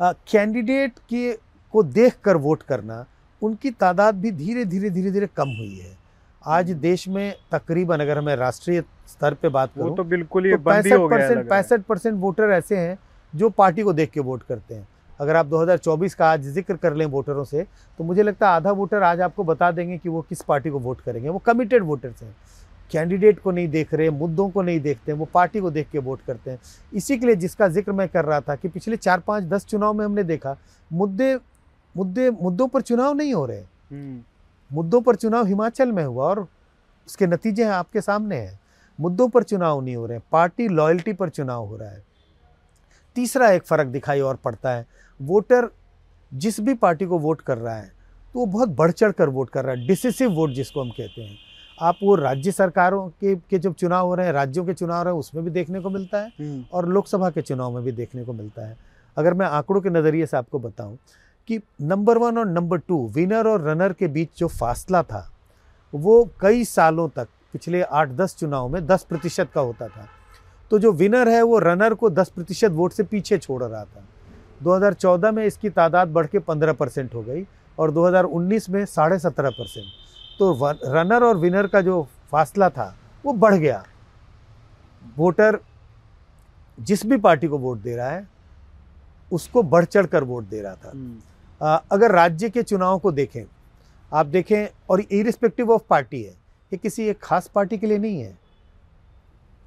[0.00, 1.32] कैंडिडेट के
[1.74, 3.04] को देख कर वोट करना
[3.42, 5.96] उनकी तादाद भी धीरे धीरे धीरे धीरे कम हुई है।
[6.46, 10.62] आज देश में तकरीबन अगर हमें राष्ट्रीय स्तर पे बात करूँ तो बिल्कुल ये तो
[10.62, 12.98] पैंसठ परसेंट पैंसठ परसेंट वोटर ऐसे हैं
[13.32, 14.86] जो पार्टी को देख के वोट करते हैं।
[15.20, 17.66] अगर आप 2024 का आज ज़िक्र कर लें वोटरों से
[17.98, 20.78] तो मुझे लगता है आधा वोटर आज आपको बता देंगे कि वो किस पार्टी को
[20.78, 22.34] वोट करेंगे। वो कमिटेड वोटर्स हैं।
[22.92, 25.98] कैंडिडेट को नहीं देख रहे मुद्दों को नहीं देखते हैं वो पार्टी को देख के
[25.98, 26.58] वोट करते हैं।
[26.92, 29.94] इसी के लिए जिसका ज़िक्र मैं कर रहा था कि पिछले चार पाँच दस चुनाव
[29.94, 30.56] में हमने देखा
[30.90, 31.34] मुद्दे
[31.94, 34.22] मुद्दे मुद्दों पर चुनाव नहीं हो रहे। हम्म।
[34.70, 36.40] मुद्दों पर चुनाव हिमाचल में हुआ और
[37.08, 38.58] उसके नतीजे हैं आपके सामने हैं।
[38.98, 42.04] मुद्दों पर चुनाव नहीं हो रहे पार्टी लॉयल्टी पर चुनाव हो रहा है।
[43.16, 44.86] तीसरा एक फ़र्क दिखाई और पड़ता है।
[45.20, 45.68] वोटर
[46.32, 47.92] जिस भी पार्टी को वोट कर रहा है
[48.34, 51.22] तो वो बहुत बढ़ चढ़ कर वोट कर रहा है। डिसिसिव वोट जिसको हम कहते
[51.22, 51.36] हैं।
[51.78, 55.04] आप वो राज्य सरकारों के के जब चुनाव हो रहे हैं राज्यों के चुनाव हो
[55.04, 57.92] रहे हैं उसमें भी देखने को मिलता है हम्म। और लोकसभा के चुनाव में भी
[57.92, 58.76] देखने को मिलता है।
[59.16, 60.96] अगर मैं आंकड़ों के नज़रिए से आपको बताऊँ
[61.48, 65.32] कि नंबर वन और नंबर टू विनर और रनर के बीच जो फासला था,
[65.94, 70.08] वो कई सालों तक, पिछले आठ, दस चुनाव में दस प्रतिशत का होता था।
[70.70, 74.04] तो जो विनर है, वो रनर को दस प्रतिशत वोट से पीछे छोड़ रहा था।
[74.62, 77.46] 2014 में इसकी तादाद बढ़ के पंद्रह परसेंट हो गई
[77.78, 79.86] और 2019 में साढ़े सत्रह परसेंट।
[80.38, 83.84] तो रनर और विनर का जो फासला था, वो बढ़ गया।
[85.16, 85.60] वोटर
[86.80, 88.28] जिस भी पार्टी को वोट दे रहा है,
[89.32, 91.18] उसको बढ़ चढ़ कर वोट दे रहा था। हम्म।
[91.62, 93.44] अगर राज्य के चुनाव को देखें,
[94.12, 96.30] आप देखें और इरिस्पेक्टिव ऑफ़ पार्टी है,
[96.72, 98.38] ये किसी एक खास पार्टी के लिए नहीं है।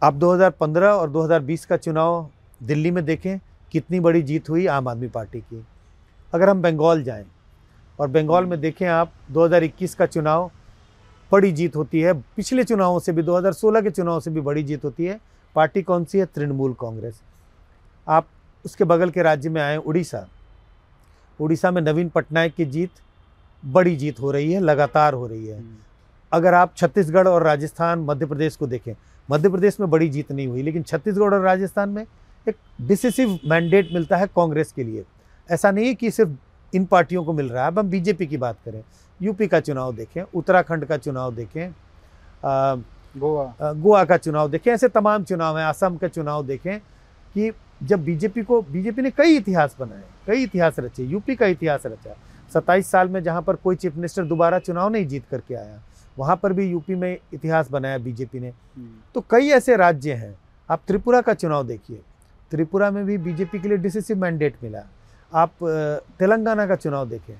[0.03, 2.29] आप 2015 और 2020 का चुनाव
[2.63, 3.39] दिल्ली में देखें,
[3.71, 5.65] कितनी बड़ी जीत हुई आम आदमी पार्टी की।
[6.33, 7.25] अगर हम बंगाल जाएँ
[7.99, 10.51] और बंगाल में देखें आप 2021 का चुनाव
[11.31, 14.85] बड़ी जीत होती है। पिछले चुनावों से भी 2016 के चुनाव से भी बड़ी जीत
[14.85, 15.19] होती है।
[15.55, 16.25] पार्टी कौन सी है?
[16.25, 17.21] तृणमूल कांग्रेस।
[18.07, 18.27] आप
[18.65, 20.27] उसके बगल के राज्य में आए, उड़ीसा।
[21.39, 22.89] उड़ीसा में नवीन पटनायक की जीत
[23.63, 25.75] बड़ी जीत हो रही है लगातार हो रही है। हम्म।
[26.31, 28.93] अगर आप छत्तीसगढ़ और राजस्थान मध्य प्रदेश को देखें
[29.29, 32.05] मध्य प्रदेश में बड़ी जीत नहीं हुई लेकिन छत्तीसगढ़ और राजस्थान में
[32.47, 35.03] एक डिसिसिव मैंडेट मिलता है कांग्रेस के लिए।
[35.49, 38.37] ऐसा नहीं है कि सिर्फ़ इन पार्टियों को मिल रहा है। अब हम बीजेपी की
[38.37, 38.83] बात करें
[39.19, 41.71] यूपी का चुनाव देखें उत्तराखंड का चुनाव देखें
[43.15, 46.79] गोवा। गोवा का चुनाव देखें ऐसे तमाम चुनाव हैं असम का चुनाव देखें
[47.35, 47.51] कि
[47.83, 52.15] जब बीजेपी को बीजेपी ने कई इतिहास बनाए कई इतिहास रचे यूपी का इतिहास रचा।
[52.53, 55.81] सत्ताईस साल में जहाँ पर कोई चीफ मिनिस्टर दोबारा चुनाव नहीं जीत करके आया
[56.17, 60.37] वहाँ पर भी यूपी में इतिहास बनाया बीजेपी ने। हम्म। तो कई ऐसे राज्य हैं
[60.69, 62.01] आप त्रिपुरा का चुनाव देखिए।
[62.51, 64.83] त्रिपुरा में भी बीजेपी के लिए डिसिसिव मैंडेट मिला।
[65.33, 65.51] आप
[66.19, 67.35] तेलंगाना का चुनाव देखें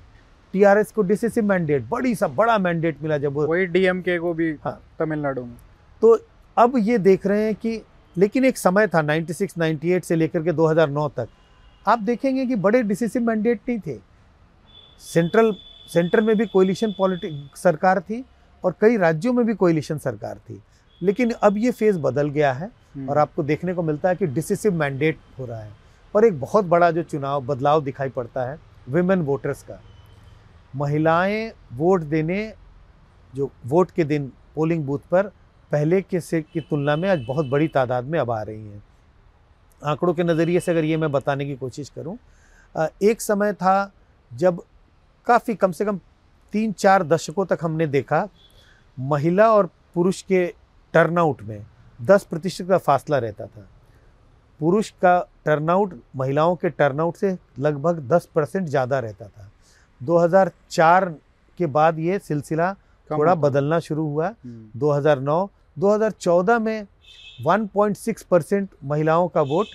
[0.54, 4.80] टीआरएस को डिसिसिव मैंडेट बड़ी सा बड़ा मैंडेट मिला जब वही डीएमके को भी हाँ।
[4.98, 5.56] तमिलनाडु में।
[6.02, 6.18] तो
[6.56, 7.80] अब ये देख रहे हैं कि
[8.16, 11.28] लेकिन एक समय था 96 98 से लेकर के 2009 तक
[11.86, 13.98] आप देखेंगे कि बड़े डिसिसिव मैंडेट नहीं थे।
[15.02, 15.52] सेंट्रल
[15.88, 18.24] सेंटर में भी कोलिशन पॉलिटिक सरकार थी
[18.64, 20.60] और कई राज्यों में भी कोलिशन सरकार थी।
[21.00, 22.70] लेकिन अब ये फ़ेज़ बदल गया है
[23.08, 25.72] और आपको देखने को मिलता है कि डिसिसिव मैंडेट हो रहा है
[26.14, 28.58] और एक बहुत बड़ा जो चुनाव बदलाव दिखाई पड़ता है
[28.88, 29.80] विमेन वोटर्स का।
[30.76, 32.52] महिलाएँ वोट देने
[33.34, 35.26] जो वोट के दिन पोलिंग बूथ पर
[35.72, 38.82] पहले के से की तुलना में आज बहुत बड़ी तादाद में अब आ रही हैं।
[39.82, 42.16] आंकड़ों के नज़रिए से अगर ये मैं बताने की कोशिश करूँ
[43.02, 43.92] एक समय था
[44.30, 44.62] जब
[45.26, 45.98] काफ़ी कम से कम
[46.52, 48.28] तीन चार दशकों तक हमने देखा
[48.98, 50.46] महिला और पुरुष के
[50.94, 51.64] टर्नआउट में
[52.00, 53.66] दस प्रतिशत का फासला रहता था।
[54.60, 59.50] पुरुष का टर्नआउट महिलाओं के टर्नआउट से लगभग दस परसेंट ज़्यादा रहता था।
[60.00, 61.08] 2004
[61.58, 62.72] के बाद ये सिलसिला
[63.10, 64.32] थोड़ा बदलना शुरू हुआ।
[64.76, 66.86] 2009 2014 में
[67.46, 69.66] 1.6 परसेंट महिलाओं का वोट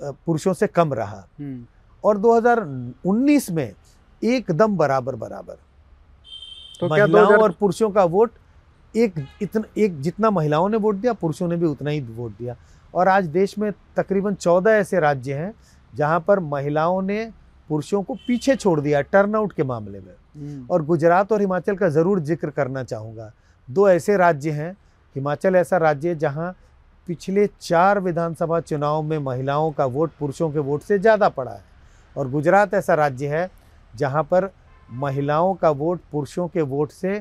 [0.00, 1.64] पुरुषों से कम रहा। हम्म।
[2.04, 3.72] और 2019 में
[4.22, 5.54] एकदम बराबर बराबर।
[6.80, 8.32] तो महिलाओं और पुरुषों का वोट
[8.94, 12.56] एक इतना एक जितना महिलाओं ने वोट दिया पुरुषों ने भी उतना ही वोट दिया।
[12.94, 15.52] और आज देश में तकरीबन चौदह ऐसे राज्य हैं
[15.92, 17.24] जहाँ पर महिलाओं ने
[17.70, 21.88] पुरुषों को पीछे छोड़ दिया टर्नआउट के मामले में। हम्म। और गुजरात और हिमाचल का
[21.88, 23.32] ज़रूर ज़िक्र करना चाहूँगा।
[23.68, 24.72] दो ऐसे राज्य हैं
[25.16, 26.54] हिमाचल ऐसा राज्य है जहाँ
[27.10, 31.62] पिछले चार विधानसभा चुनाव में महिलाओं का वोट पुरुषों के वोट से ज़्यादा पड़ा है।
[32.16, 33.50] और गुजरात ऐसा राज्य है
[33.94, 34.48] जहाँ पर
[34.88, 37.18] महिलाओं का वोट पुरुषों के वोट से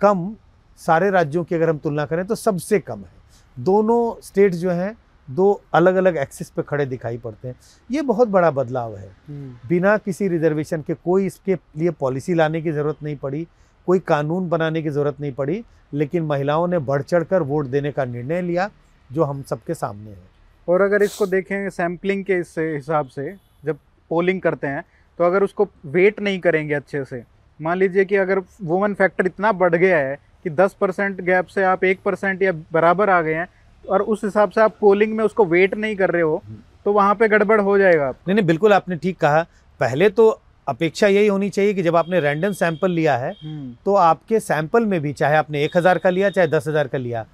[0.00, 0.34] कम
[0.80, 4.92] सारे राज्यों की अगर हम तुलना करें तो सबसे कम है। दोनों स्टेट जो हैं
[5.28, 7.54] दो अलग अलग एक्सिस पे खड़े दिखाई पड़ते हैं।
[7.90, 12.62] ये बहुत बड़ा बदलाव है। हम्म। बिना किसी रिजर्वेशन के कोई इसके लिए पॉलिसी लाने
[12.62, 13.46] की ज़रूरत नहीं पड़ी
[13.88, 15.62] कोई कानून बनाने की ज़रूरत नहीं पड़ी
[15.94, 18.70] लेकिन महिलाओं ने बढ़ चढ़ कर वोट देने का निर्णय लिया।
[19.10, 20.26] जो हम सबके सामने है।
[20.68, 23.32] और अगर इसको देखें सैम्पलिंग के इस हिसाब से
[23.64, 23.78] जब
[24.10, 24.84] पोलिंग करते हैं
[25.18, 27.22] तो अगर उसको वेट नहीं करेंगे अच्छे से
[27.60, 31.62] मान लीजिए कि अगर वुमन फैक्टर इतना बढ़ गया है कि 10 परसेंट गैप से
[31.64, 33.48] आप एक परसेंट या बराबर आ गए हैं
[33.84, 36.42] और उस हिसाब से आप पोलिंग में उसको वेट नहीं कर रहे हो
[36.84, 39.42] तो वहाँ पे गड़बड़ हो जाएगा नहीं नहीं बिल्कुल आपने ठीक कहा।
[39.80, 40.28] पहले तो
[40.66, 44.86] अपेक्षा यही होनी चाहिए कि जब आपने रैंडम सैंपल लिया है हम्म। तो आपके सैंपल
[44.86, 47.24] में भी चाहे आपने एक हज़ार का लिया चाहे दस हज़ार का लिया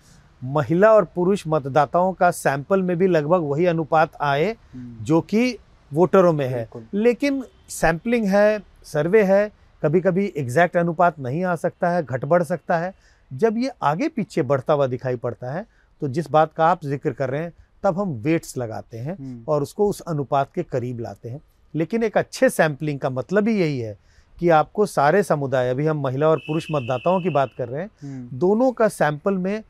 [0.45, 5.57] महिला और पुरुष मतदाताओं का सैंपल में भी लगभग वही अनुपात आए हम्म। जो कि
[5.93, 9.51] वोटरों में है लेकिन सैंपलिंग है सर्वे है
[9.83, 12.93] कभी कभी एग्जैक्ट अनुपात नहीं आ सकता है घट बढ़ सकता है
[13.31, 15.67] जब ये आगे पीछे बढ़ता हुआ दिखाई पड़ता है
[16.03, 17.53] तो जिस बात का आप ज़िक्र कर रहे हैं
[17.85, 21.41] तब हम वेट्स लगाते हैं हम्म। और उसको उस अनुपात के करीब लाते हैं
[21.75, 23.97] लेकिन एक अच्छे सैंपलिंग का मतलब ही यही है
[24.39, 27.91] कि आपको सारे समुदाय अभी हम महिला और पुरुष मतदाताओं की बात कर रहे हैं
[28.03, 29.63] हम्म। दोनों का सैंपल में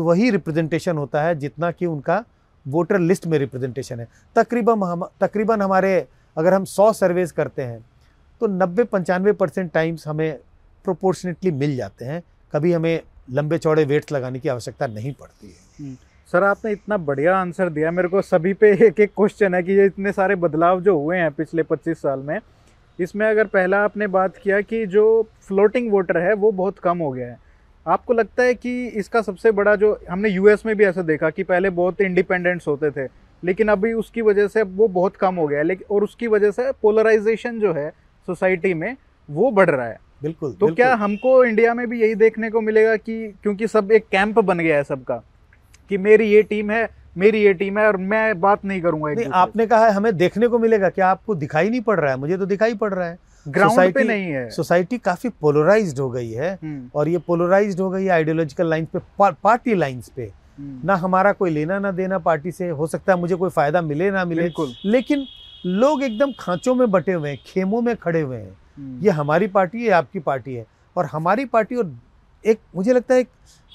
[0.00, 2.24] वही रिप्रेजेंटेशन होता है जितना कि उनका
[2.68, 6.06] वोटर लिस्ट में रिप्रेजेंटेशन है। तकरीबन हम, तकरीबन हमारे,
[6.38, 7.84] अगर हम सौ सर्वेज करते हैं
[8.40, 10.38] तो नब्बे पंचानवे परसेंट टाइम्स हमें
[10.84, 12.22] प्रोपोर्शनेटली मिल जाते हैं।
[12.52, 15.96] कभी हमें लंबे चौड़े वेट्स लगाने की आवश्यकता नहीं पड़ती है। हम्म।
[16.32, 19.72] सर, आपने इतना बढ़िया आंसर दिया। मेरे को सभी पे एक एक क्वेश्चन है कि
[19.72, 22.40] ये इतने सारे बदलाव जो हुए हैं पिछले 25 साल में,
[23.00, 27.10] इसमें अगर पहला आपने बात किया कि जो फ्लोटिंग वोटर है, वो बहुत कम हो
[27.12, 27.51] गया है।
[27.86, 31.42] आपको लगता है कि इसका सबसे बड़ा जो हमने यूएस में भी ऐसा देखा कि
[31.42, 33.08] पहले बहुत इंडिपेंडेंट्स होते थे
[33.42, 36.50] लेकिन अभी उसकी वजह से वो बहुत कम हो गया है लेकिन और उसकी वजह
[36.50, 37.88] से पोलराइजेशन जो है
[38.28, 38.96] सोसाइटी में
[39.28, 42.60] वो बढ़ रहा है। बिल्कुल तो बिल्कुल। क्या हमको इंडिया में भी यही देखने को
[42.60, 45.22] मिलेगा कि क्योंकि सब एक कैंप बन गया है सबका
[45.90, 49.26] कि मेरी ये टीम है मेरी ये टीम है और मैं बात नहीं करूँगा नहीं
[49.34, 52.16] आपने कहा है हमें देखने को मिलेगा क्या आपको दिखाई नहीं पड़ रहा है?
[52.16, 53.18] मुझे तो दिखाई पड़ रहा है।
[53.48, 57.90] ग्राउंड पे नहीं है। सोसाइटी काफ़ी पोलराइज्ड हो गई है हम्म। और ये पोलराइज्ड हो
[57.90, 58.98] गई है आइडियोलॉजिकल लाइंस पे
[59.42, 63.18] पार्टी लाइंस पे। हम्म। ना हमारा कोई लेना ना देना पार्टी से हो सकता है
[63.20, 64.48] मुझे कोई फ़ायदा मिले ना मिले।
[64.84, 65.26] लेकिन
[65.66, 69.46] लोग एकदम खांचों में बटे हुए हैं खेमों में खड़े हुए हैं। हम्म। ये हमारी
[69.46, 70.66] पार्टी है आपकी पार्टी है।
[70.96, 71.94] और हमारी पार्टी और
[72.44, 73.24] एक मुझे लगता है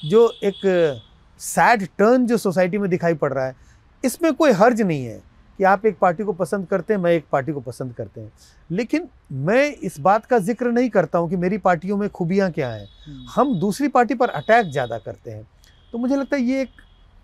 [0.06, 1.02] जो एक
[1.40, 3.56] सैड टर्न जो सोसाइटी में दिखाई पड़ रहा है
[4.04, 5.22] इसमें कोई हर्ज नहीं है।
[5.60, 8.32] कि आप एक पार्टी को पसंद करते हैं मैं एक पार्टी को पसंद करते हैं।
[8.72, 12.70] लेकिन मैं इस बात का ज़िक्र नहीं करता हूँ कि मेरी पार्टियों में खूबियाँ क्या
[12.70, 15.48] हैं। हम्म। हम दूसरी पार्टी पर अटैक ज़्यादा करते हैं।
[15.92, 16.82] तो मुझे लगता है ये एक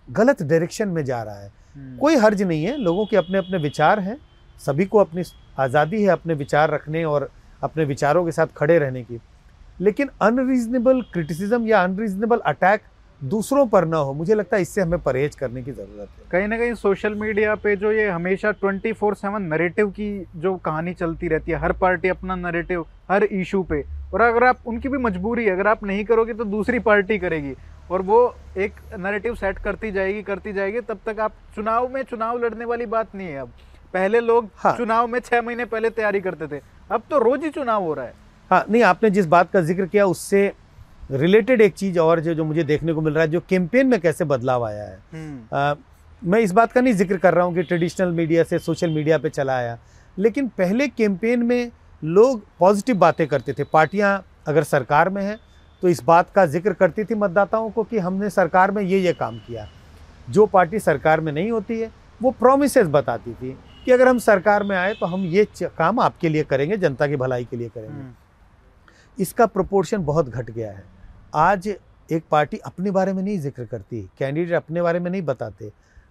[0.08, 3.58] गलत डायरेक्शन में जा रहा है। हम्म। कोई हर्ज नहीं है लोगों के अपने अपने
[3.58, 4.16] विचार हैं
[4.60, 5.22] सभी को अपनी
[5.58, 7.30] आज़ादी है अपने विचार रखने और
[7.62, 9.20] अपने विचारों के साथ खड़े रहने की।
[9.80, 12.82] लेकिन अनरीजनेबल क्रिटिसिज्म या अनरीजनेबल अटैक
[13.20, 16.48] दूसरों पर ना हो मुझे लगता है इससे हमें परहेज करने की ज़रूरत है। कहीं
[16.48, 20.94] ना कहीं सोशल मीडिया पे जो ये हमेशा ट्वेंटी फोर सेवन नरेटिव की जो कहानी
[20.94, 23.82] चलती रहती है हर पार्टी अपना नरेटिव हर इशू पे
[24.14, 27.54] और अगर आप उनकी भी मजबूरी है अगर आप नहीं करोगे तो दूसरी पार्टी करेगी
[27.90, 28.18] और वो
[28.56, 32.86] एक नरेटिव सेट करती जाएगी करती जाएगी तब तक आप चुनाव में चुनाव लड़ने वाली
[32.88, 33.52] बात नहीं है अब।
[33.94, 36.60] पहले लोग हाँ। चुनाव में छह महीने पहले तैयारी करते थे
[36.90, 38.14] अब तो रोज ही चुनाव हो रहा है।
[38.50, 40.52] हाँ नहीं आपने जिस बात का ज़िक्र किया उससे
[41.12, 44.00] रिलेटेड एक चीज़ और जो जो मुझे देखने को मिल रहा है जो कैंपेन में
[44.00, 45.74] कैसे बदलाव आया है। हम्म, आ,
[46.22, 49.18] मैं इस बात का नहीं ज़िक्र कर रहा हूँ कि ट्रेडिशनल मीडिया से सोशल मीडिया
[49.18, 49.78] पे चला आया
[50.16, 51.70] लेकिन पहले कैंपेन में
[52.02, 55.38] लोग पॉजिटिव बातें करते थे। पार्टियाँ अगर सरकार में हैं
[55.82, 59.12] तो इस बात का ज़िक्र करती थी मतदाताओं को कि हमने सरकार में ये ये
[59.14, 59.68] काम किया।
[60.28, 61.90] जो पार्टी सरकार में नहीं होती है
[62.20, 65.46] वो प्रोमिस बताती थी कि अगर हम सरकार में आए तो हम ये
[65.78, 68.12] काम आपके लिए करेंगे जनता की भलाई के लिए करेंगे। हम्म,
[69.18, 70.84] इसका प्रोपोर्शन बहुत घट गया है।
[71.34, 75.70] आज एक पार्टी अपने बारे में नहीं ज़िक्र करती कैंडिडेट अपने बारे में नहीं बताते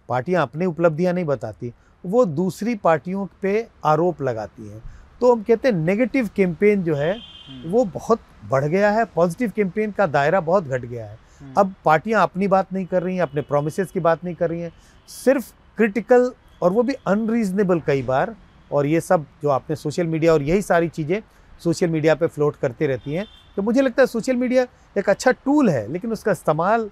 [0.09, 1.71] पार्टियाँ अपनी उपलब्धियाँ नहीं बताती
[2.03, 4.81] वो दूसरी पार्टियों पे आरोप लगाती हैं।
[5.21, 8.19] तो हम कहते हैं नेगेटिव कैंपेन जो है हम्म, वो बहुत
[8.49, 12.47] बढ़ गया है पॉजिटिव कैंपेन का दायरा बहुत घट गया है। हम्म, अब पार्टियाँ अपनी
[12.47, 14.71] बात नहीं कर रही हैं अपने प्रोमिस की बात नहीं कर रही हैं
[15.09, 18.35] सिर्फ़ क्रिटिकल और वो भी अनरीजनेबल कई बार
[18.71, 21.19] और ये सब जो आपने सोशल मीडिया और यही सारी चीज़ें
[21.61, 23.25] सोशल मीडिया पे फ्लोट करती रहती हैं।
[23.57, 26.89] तो मुझे लगता है सोशल मीडिया एक अच्छा टूल है, लेकिन उसका इस्तेमाल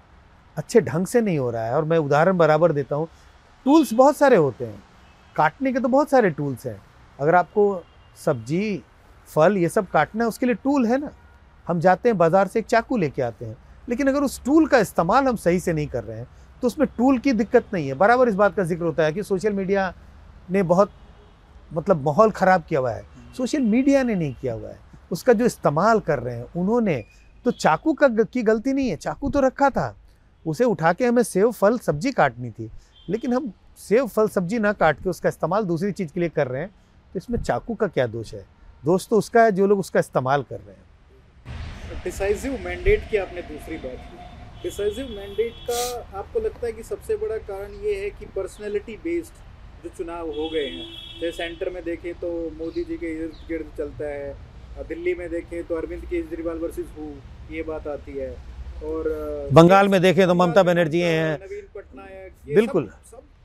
[0.56, 3.08] अच्छे ढंग से नहीं हो रहा है। और मैं उदाहरण बराबर देता हूँ,
[3.66, 4.82] टूल्स बहुत सारे होते हैं।
[5.36, 6.80] काटने के तो बहुत सारे टूल्स हैं।
[7.18, 7.82] अगर आपको
[8.18, 8.82] सब्ज़ी,
[9.28, 11.10] फल ये सब काटना है, उसके लिए टूल है ना।
[11.66, 13.56] हम जाते हैं बाज़ार से एक चाकू लेके आते हैं।
[13.88, 16.26] लेकिन अगर उस टूल का इस्तेमाल हम सही से नहीं कर रहे हैं
[16.62, 19.22] तो उसमें टूल की दिक्कत नहीं है। बराबर इस बात का ज़िक्र होता है कि
[19.22, 19.92] सोशल मीडिया
[20.50, 20.90] ने बहुत
[21.70, 23.04] मतलब माहौल ख़राब किया हुआ है।
[23.36, 24.78] सोशल मीडिया ने नहीं किया हुआ है।
[25.12, 27.04] उसका जो इस्तेमाल कर रहे हैं, उन्होंने
[27.44, 29.96] तो चाकू का की गलती नहीं है, चाकू तो रखा था।
[30.46, 32.70] उसे उठा के हमें सेव फल सब्ज़ी काटनी थी,
[33.08, 36.48] लेकिन हम सेव फल सब्ज़ी ना काट के उसका इस्तेमाल दूसरी चीज़ के लिए कर
[36.48, 36.70] रहे हैं
[37.14, 38.44] तो इसमें चाकू का क्या दोष है?
[38.84, 43.42] दोष तो उसका है, जो लोग उसका इस्तेमाल कर रहे हैं। डिसाइसिव मैंडेट की आपने
[43.42, 48.10] दूसरी बात की। डिसाइसिव मैंडेट का आपको लगता है कि सबसे बड़ा कारण ये है
[48.10, 49.32] कि पर्सनैलिटी बेस्ड
[49.84, 50.86] जो चुनाव हो गए हैं।
[51.20, 52.28] जैसे सेंटर में देखें तो
[52.58, 57.06] मोदी जी के इर्द गिर्द चलता है। दिल्ली में देखें तो अरविंद केजरीवाल वर्सेस हु
[57.54, 58.30] ये बात आती है।
[58.84, 62.90] और बंगाल में देखें तो ममता बनर्जी हैं। नवीन पटनायक बिल्कुल।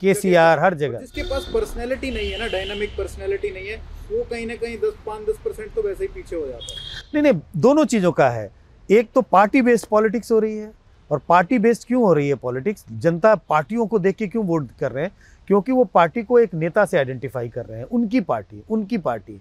[0.02, 3.76] के सी आर हर जगह। जिसके पास पर्सनैलिटी नहीं है ना डायनामिक पर्सनैलिटी नहीं है
[4.10, 7.12] वो कहीं ना कहीं दस पाँच दस परसेंट तो वैसे ही पीछे हो जाता है।
[7.14, 8.50] नहीं नहीं दोनों चीज़ों का है।
[8.88, 10.72] एक तो पार्टी बेस्ड पॉलिटिक्स हो रही है
[11.10, 14.68] और पार्टी बेस्ड क्यों हो रही है पॉलिटिक्स जनता पार्टियों को देख के क्यों वोट
[14.80, 15.12] कर रहे हैं?
[15.48, 19.40] क्योंकि वो पार्टी को एक नेता से आइडेंटिफाई कर रहे हैं, उनकी पार्टी उनकी पार्टी।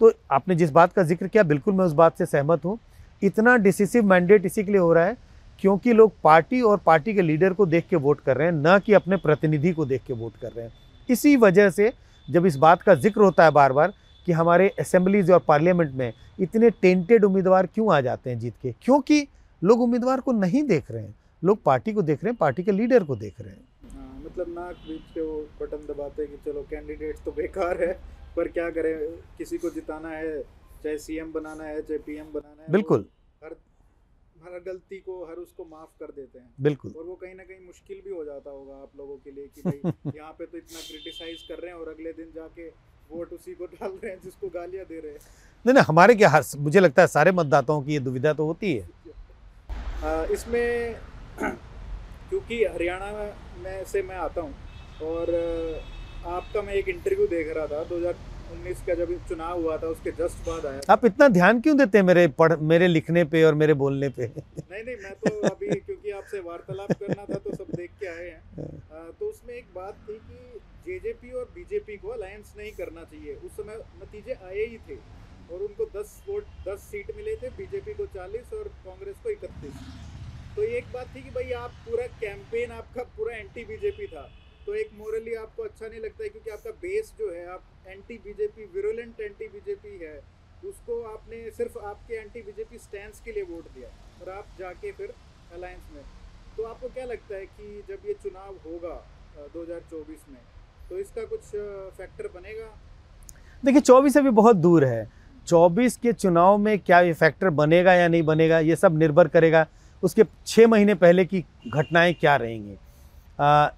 [0.00, 2.78] तो आपने जिस बात का ज़िक्र किया, बिल्कुल मैं उस बात से सहमत हूँ।
[3.22, 5.16] इतना डिसिसिव मैंडेट इसी के लिए हो रहा है
[5.62, 8.78] क्योंकि लोग पार्टी और पार्टी के लीडर को देख के वोट कर रहे हैं, न
[8.78, 10.72] कि अपने प्रतिनिधि को देख के वोट कर रहे हैं।
[11.08, 11.92] इसी वजह से
[12.28, 13.92] जब इस बात का ज़िक्र होता है बार बार
[14.26, 18.72] कि हमारे असेंबलीज और पार्लियामेंट में इतने टेंटेड उम्मीदवार क्यों आ जाते हैं जीत के?
[18.82, 19.26] क्योंकि
[19.62, 22.72] लोग उम्मीदवार को नहीं देख रहे हैं। लोग पार्टी को देख रहे हैं, पार्टी के
[22.72, 23.62] लीडर को देख रहे हैं।
[24.30, 27.92] मतलब नाक बीच के वो बटन दबाते हैं कि चलो कैंडिडेट तो बेकार है
[28.36, 29.16] पर क्या करें?
[29.38, 30.42] किसी को जिताना है
[30.82, 33.06] चाहे सीएम बनाना है चाहे पीएम बनाना है बिल्कुल।
[33.44, 33.56] हर
[34.44, 37.66] हर गलती को हर उसको माफ़ कर देते हैं। बिल्कुल। और वो कहीं ना कहीं
[37.66, 39.80] मुश्किल भी हो जाता होगा आप लोगों के लिए कि भाई
[40.16, 42.68] यहाँ पे तो इतना क्रिटिसाइज कर रहे हैं और अगले दिन जाके
[43.10, 45.18] वोट उसी को डाल रहे हैं जिसको गालियाँ दे रहे हैं।
[45.66, 48.74] नहीं नहीं हमारे क्या हर- मुझे लगता है सारे मतदाताओं की ये दुविधा तो होती
[48.74, 48.88] है।
[50.04, 50.96] आ, इसमें
[52.30, 53.10] क्योंकि हरियाणा
[53.62, 54.54] में से मैं आता हूँ
[55.02, 55.34] और
[56.26, 60.46] आपका मैं एक इंटरव्यू देख रहा था 2019 का जब चुनाव हुआ था उसके जस्ट
[60.48, 63.74] बाद आया। आप इतना ध्यान क्यों देते हैं मेरे पढ़ मेरे लिखने पे और मेरे
[63.74, 64.26] बोलने पे?
[64.26, 68.28] नहीं नहीं मैं तो अभी क्योंकि आपसे वार्तालाप करना था तो सब देख के आए
[68.28, 73.04] हैं। आ, तो उसमें एक बात थी कि जेजेपी और बीजेपी को अलायंस नहीं करना
[73.04, 74.96] चाहिए। उस समय नतीजे आए ही थे
[75.54, 80.19] और उनको 10 वोट 10 सीट मिले थे बीजेपी को 40 और कांग्रेस को 31
[80.56, 84.28] तो एक बात थी कि भाई आप पूरा कैंपेन आपका पूरा एंटी बीजेपी था।
[84.66, 88.16] तो एक मोरली आपको अच्छा नहीं लगता है क्योंकि आपका बेस जो है आप anti
[88.24, 90.16] BJP virulent anti BJP है।
[90.64, 93.88] उसको आपने सिर्फ़ आपके एंटी बीजेपी स्टैंड के लिए वोट दिया
[94.22, 95.14] और आप जाके फिर
[95.54, 96.02] अलायंस में।
[96.56, 98.94] तो आपको क्या लगता है कि जब ये चुनाव होगा
[99.30, 100.40] अ, 2024 में
[100.90, 101.40] तो इसका कुछ
[101.96, 102.68] फैक्टर बनेगा?
[103.62, 105.08] देखिए चौबीस अभी बहुत दूर है।
[105.48, 109.66] चौबीस के चुनाव में क्या ये फैक्टर बनेगा या नहीं बनेगा ये सब निर्भर करेगा।
[110.02, 112.76] उसके छः महीने पहले की घटनाएँ क्या रहेंगी?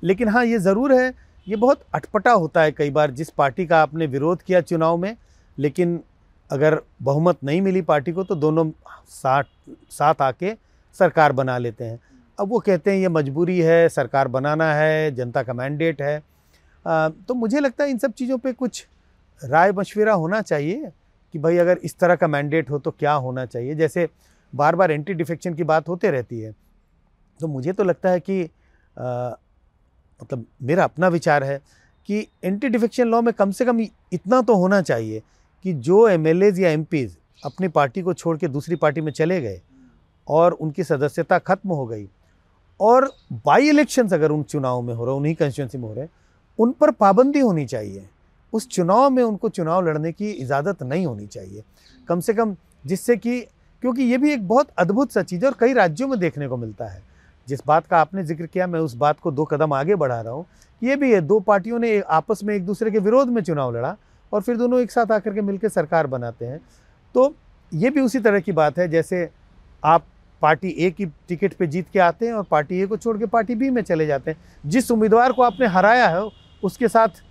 [0.07, 1.13] लेकिन हाँ ये ज़रूर है
[1.47, 5.17] ये बहुत अटपटा होता है कई बार जिस पार्टी का आपने विरोध किया चुनाव में
[5.59, 6.01] लेकिन
[6.51, 8.71] अगर बहुमत नहीं मिली पार्टी को तो दोनों
[9.11, 9.45] साथ
[9.91, 10.55] साथ आके
[10.97, 11.99] सरकार बना लेते हैं।
[12.39, 16.17] अब वो कहते हैं ये मजबूरी है सरकार बनाना है जनता का मैंडेट है।
[16.87, 18.87] आ, तो मुझे लगता है इन सब चीज़ों पे कुछ
[19.43, 20.91] राय मशविरा होना चाहिए
[21.35, 23.75] कि भाई अगर इस तरह का मैंडेट हो तो क्या होना चाहिए?
[23.75, 24.09] जैसे
[24.55, 26.55] बार बार एंटी डिफेक्शन की बात होते रहती है।
[27.41, 28.43] तो मुझे तो लगता है कि
[30.21, 31.61] मतलब मेरा अपना विचार है
[32.09, 35.23] कि एंटी डिफेक्शन लॉ में कम से कम इतना तो होना चाहिए
[35.65, 36.87] कि जो एम या एम
[37.45, 39.61] अपनी पार्टी को छोड़ के दूसरी पार्टी में चले गए
[40.29, 42.09] और उनकी सदस्यता खत्म हो गई
[42.81, 43.11] और
[43.47, 46.07] बाई इलेक्शंस अगर उन चुनाव में हो रहे, उन्हीं कंस्टिट्यूंसी में हो रहे,
[46.59, 48.07] उन पर पाबंदी होनी चाहिए।
[48.53, 51.63] उस चुनाव में उनको चुनाव लड़ने की इजाज़त नहीं होनी चाहिए।
[52.09, 53.41] कम से कम जिससे कि
[53.83, 56.57] क्योंकि ये भी एक बहुत अद्भुत सा चीज़ है और कई राज्यों में देखने को
[56.57, 57.03] मिलता है।
[57.49, 60.33] जिस बात का आपने ज़िक्र किया, मैं उस बात को दो कदम आगे बढ़ा रहा
[60.33, 60.45] हूँ।
[60.83, 63.97] ये भी है, दो पार्टियों ने आपस में एक दूसरे के विरोध में चुनाव लड़ा
[64.33, 66.61] और फिर दोनों एक साथ आकर के मिलकर सरकार बनाते हैं।
[67.15, 67.35] तो
[67.73, 69.29] ये भी उसी तरह की बात है, जैसे
[69.83, 70.05] आप
[70.43, 73.27] पार्टी ए की टिकट पे जीत के आते हैं और पार्टी ए को छोड़ के
[73.27, 76.29] पार्टी बी में चले जाते हैं। जिस उम्मीदवार को आपने हराया है,
[76.63, 77.23] उसके साथ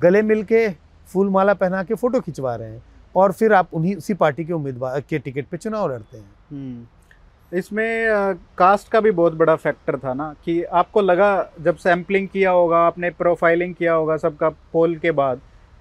[0.00, 0.68] गले मिल के
[1.08, 2.82] फूल माला पहना के फ़ोटो खिंचवा रहे हैं।
[3.16, 6.86] और फिर आप उन्हीं, उसी पार्टी के उम्मीदवार, के टिकट पे चुनाव लड़ते हैं। हम्म।
[7.52, 12.50] इसमें कास्ट का भी बहुत बड़ा फैक्टर था ना, कि आपको लगा, जब सैम्पलिंग किया
[12.50, 15.40] होगा, आपने प्रोफाइलिंग किया होगा सबका पोल के बाद,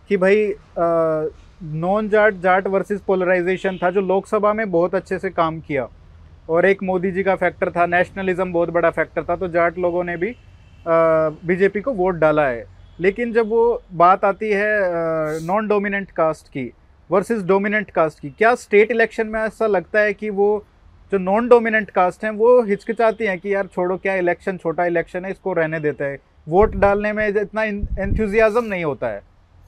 [0.09, 5.59] कि भाई non Jat Jat versus polarization था, जो लोकसभा में बहुत अच्छे से काम
[5.59, 5.87] किया।
[6.49, 10.03] और एक मोदी जी का फैक्टर था नेशनलिज्म बहुत बड़ा फैक्टर था तो जाट लोगों
[10.03, 10.35] ने भी
[10.87, 12.65] बीजेपी को वोट डाला है।
[12.99, 16.71] लेकिन जब वो बात आती है नॉन डोमिनेंट कास्ट की
[17.09, 20.65] वर्सेस डोमिनेंट कास्ट की। क्या स्टेट इलेक्शन में ऐसा लगता है कि वो
[21.11, 25.25] जो नॉन डोमिनेंट कास्ट हैं वो हिचकिचाती हैं कि यार छोड़ो क्या इलेक्शन छोटा इलेक्शन
[25.25, 29.21] है इसको रहने देते हैं। वोट डालने में इतना एंथ्यूजियाज़म नहीं होता है।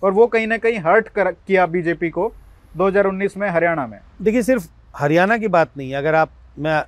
[0.04, 2.32] और वो कहीं ना कहीं हर्ट कर किया बीजेपी को
[2.78, 6.84] 2019 में हरियाणा में। देखिए सिर्फ़ हरियाणा की बात नहीं अगर आप मैं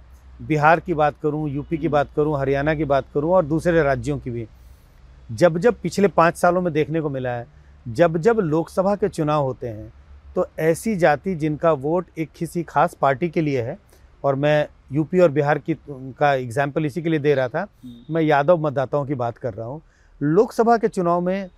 [0.48, 3.84] बिहार की बात करूँ यूपी की हम्म। बात करूँ हरियाणा की बात करूँ और दूसरे
[3.84, 4.48] राज्यों की भी
[5.32, 7.48] जब जब पिछले पाँच सालों में देखने को मिला है
[7.88, 9.92] जब जब लोकसभा के चुनाव होते हैं
[10.40, 13.78] तो ऐसी जाति जिनका वोट एक किसी खास पार्टी के लिए है
[14.24, 18.14] और मैं यूपी और बिहार की का एग्ज़ाम्पल इसी के लिए दे रहा था हम्म।
[18.14, 19.82] मैं यादव मतदाताओं की बात कर रहा हूँ
[20.22, 21.50] लोकसभा के चुनाव में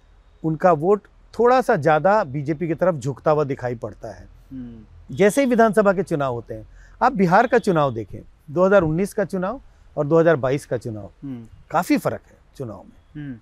[0.43, 5.41] उनका वोट थोड़ा सा ज़्यादा बीजेपी की तरफ़ झुकता हुआ दिखाई पड़ता है हम्म। जैसे
[5.41, 6.67] ही विधानसभा के चुनाव होते हैं
[7.01, 8.19] आप बिहार का चुनाव देखें
[8.53, 9.61] 2019 का चुनाव
[9.97, 12.83] और 2022 का चुनाव हम्म। काफ़ी फ़र्क है चुनाव
[13.15, 13.39] में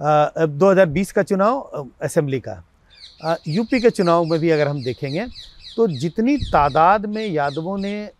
[0.00, 2.62] दो हज़ार बीस का चुनाव असेंबली का
[3.48, 5.26] यूपी के चुनाव में भी अगर हम देखेंगे
[5.76, 8.10] तो जितनी तादाद में यादवों ने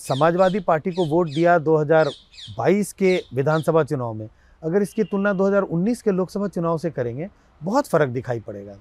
[0.00, 4.28] समाजवादी पार्टी को वोट दिया 2022 के विधानसभा चुनाव में,
[4.62, 7.28] अगर इसकी तुलना 2019 के लोकसभा चुनाव से करेंगे,
[7.60, 8.76] बहुत फ़र्क दिखाई पड़ेगा।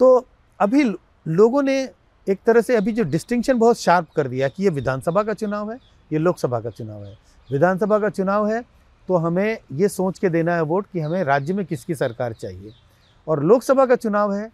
[0.00, 0.26] तो
[0.60, 0.82] अभी
[1.26, 1.78] लोगों ने
[2.26, 5.70] एक तरह से अभी जो डिस्टिंक्शन बहुत शार्प कर दिया कि ये विधानसभा का चुनाव
[5.72, 5.78] है,
[6.10, 7.16] ये लोकसभा का चुनाव है।
[7.48, 8.62] विधानसभा का चुनाव है
[9.08, 12.72] तो हमें ये सोच के देना है वोट कि हमें राज्य में किसकी सरकार चाहिए।
[13.26, 14.50] और लोकसभा का चुनाव है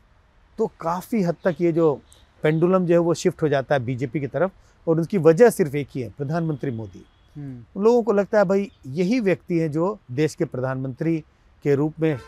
[0.58, 1.94] तो काफ़ी हद तक ये जो
[2.42, 4.50] पेंडुलम जो है वो शिफ्ट हो जाता है बीजेपी की तरफ़
[4.86, 7.04] और उसकी वजह सिर्फ़ एक ही है प्रधानमंत्री मोदी
[7.36, 11.18] हम्म। उन लोगों को लगता है भाई यही व्यक्ति हैं जो देश के प्रधानमंत्री
[11.64, 12.18] के रूप में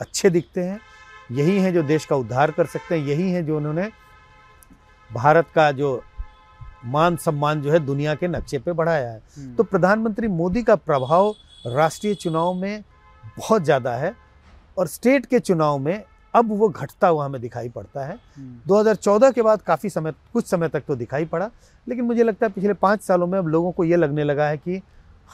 [0.00, 0.80] अच्छे दिखते हैं
[1.32, 3.88] यही हैं जो देश का उद्धार कर सकते हैं यही हैं जो उन्होंने
[5.10, 6.00] भारत का जो
[6.86, 10.76] मान सम्मान जो है दुनिया के नक्शे पे बढ़ाया है हम्म। तो प्रधानमंत्री मोदी का
[10.76, 11.34] प्रभाव
[11.66, 12.82] राष्ट्रीय चुनाव में
[13.38, 14.14] बहुत ज़्यादा है
[14.76, 16.04] और स्टेट के चुनाव में
[16.34, 18.18] अब वो घटता हुआ हमें दिखाई पड़ता है।
[18.68, 21.50] 2014 हम्म। के बाद काफ़ी समय कुछ समय तक तो दिखाई पड़ा
[21.86, 24.56] लेकिन मुझे लगता है पिछले पाँच सालों में अब लोगों को ये लगने लगा है
[24.56, 24.80] कि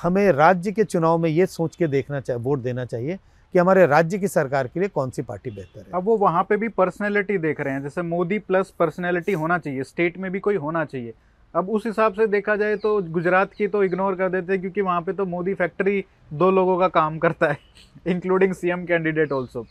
[0.03, 3.19] हमें राज्य के चुनाव में ये सोच के देखना चाहिए वोट देना चाहिए
[3.55, 6.43] कि हमारे राज्य की सरकार के लिए कौन सी पार्टी बेहतर है। अब वो वहाँ
[6.43, 10.41] पे भी पर्सनैलिटी देख रहे हैं जैसे मोदी प्लस पर्सनैलिटी होना चाहिए स्टेट में भी
[10.41, 11.15] कोई होना चाहिए।
[11.55, 14.81] अब उस हिसाब से देखा जाए तो गुजरात की तो इग्नोर कर देते हैं क्योंकि
[14.81, 17.59] वहाँ पे तो मोदी फैक्ट्री दो लोगों का काम करता है
[18.07, 19.67] including CM candidate also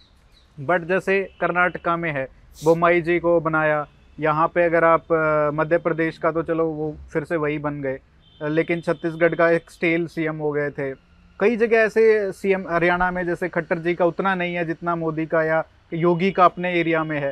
[0.58, 2.28] but जैसे कर्नाटका में है
[2.58, 3.86] बोमाई जी को बनाया,
[4.18, 5.08] यहाँ पे अगर आप
[5.56, 8.00] मध्य प्रदेश का तो चलो वो फिर से वही बन गए
[8.42, 10.92] लेकिन छत्तीसगढ़ का एक स्टेल सीएम हो गए थे।
[11.40, 15.26] कई जगह ऐसे सीएम हरियाणा में, जैसे खट्टर जी का उतना नहीं है जितना मोदी
[15.26, 17.32] का या योगी का अपने एरिया में है।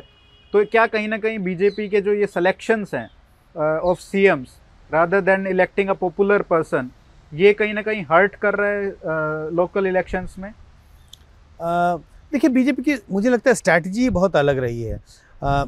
[0.52, 3.08] तो क्या कहीं ना कहीं बीजेपी के जो ये सिलेक्शंस हैं
[3.80, 4.58] of CMs
[4.90, 6.90] rather than electing a popular person
[7.32, 10.52] ये कहीं ना कहीं हर्ट कर रहा है लोकल इलेक्शंस में?
[12.32, 15.00] देखिए बीजेपी की मुझे लगता है स्ट्रैटेजी बहुत अलग रही है।
[15.42, 15.64] आ,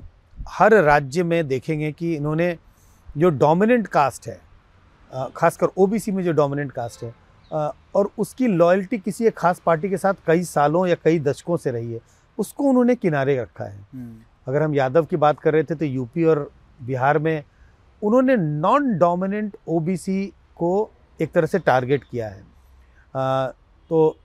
[0.48, 2.56] हर राज्य में देखेंगे कि इन्होंने
[3.16, 4.40] जो डोमिनेंट कास्ट है
[5.36, 7.14] खासकर ओबीसी में जो डोमिनेंट कास्ट है
[7.94, 11.70] और उसकी लॉयल्टी किसी एक खास पार्टी के साथ कई सालों या कई दशकों से
[11.70, 12.00] रही है
[12.38, 15.84] उसको उन्होंने किनारे रखा है। हम्म। अगर हम यादव की बात कर रहे थे तो
[15.84, 16.50] यूपी और
[16.80, 17.42] बिहार में
[18.02, 20.90] उन्होंने नॉन डोमिनेंट ओबीसी को
[21.20, 22.42] एक तरह से टारगेट किया है।
[23.14, 23.46] आ,
[23.90, 24.16] तो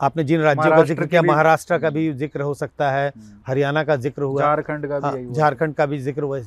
[0.00, 3.84] आपने जिन राज्यों का ज़िक्र किया महाराष्ट्र का भी ज़िक्र हो सकता है हम्म। हरियाणा
[3.84, 6.40] का ज़िक्र हुआ। झारखंड का भी हाँ, झारखंड का भी ज़िक्र हुआ।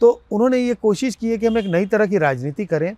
[0.00, 2.94] तो उन्होंने ये कोशिश की है कि हम एक नई तरह की राजनीति करें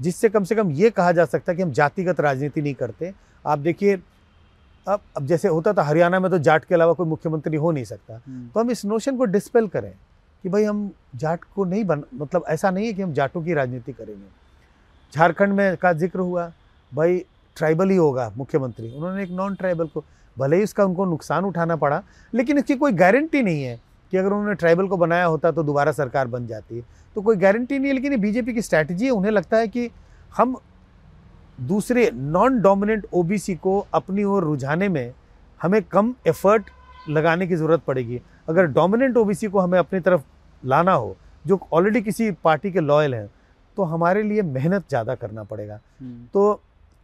[0.00, 3.12] जिससे कम से कम ये कहा जा सकता है कि हम जातिगत राजनीति नहीं करते।
[3.44, 3.98] आप देखिए
[4.86, 7.84] अब अब जैसे होता था हरियाणा में तो जाट के अलावा कोई मुख्यमंत्री हो नहीं
[7.84, 9.92] सकता। तो हम इस नोशन को डिस्पेल करें
[10.44, 13.54] कि भाई हम जाट को नहीं बन मतलब ऐसा नहीं है कि हम जाटों की
[13.54, 14.26] राजनीति करेंगे।
[15.12, 16.50] झारखंड में का ज़िक्र हुआ
[16.92, 17.24] भाई
[17.60, 20.04] ट्राइबल ही होगा मुख्यमंत्री। उन्होंने एक नॉन ट्राइबल को
[20.36, 22.02] भले ही इसका उनको नुकसान उठाना पड़ा
[22.32, 23.78] लेकिन इसकी कोई गारंटी नहीं है
[24.12, 26.84] कि अगर उन्होंने ट्राइबल को बनाया होता तो दोबारा सरकार बन जाती। है
[27.16, 29.90] तो कोई गारंटी नहीं है लेकिन ये बीजेपी की स्ट्रैटेजी है। उन्हें लगता है कि
[30.32, 30.56] हम
[31.68, 35.12] दूसरे नॉन डोमिनेंट ओबीसी को अपनी ओर रुझाने में
[35.60, 36.70] हमें कम एफर्ट
[37.08, 40.22] लगाने की ज़रूरत पड़ेगी। अगर डोमिनेंट ओबीसी को हमें अपनी तरफ़
[40.62, 43.28] लाना हो जो ऑलरेडी किसी पार्टी के लॉयल हैं
[43.76, 46.60] तो हमारे लिए मेहनत ज़्यादा करना पड़ेगा। हम्म। तो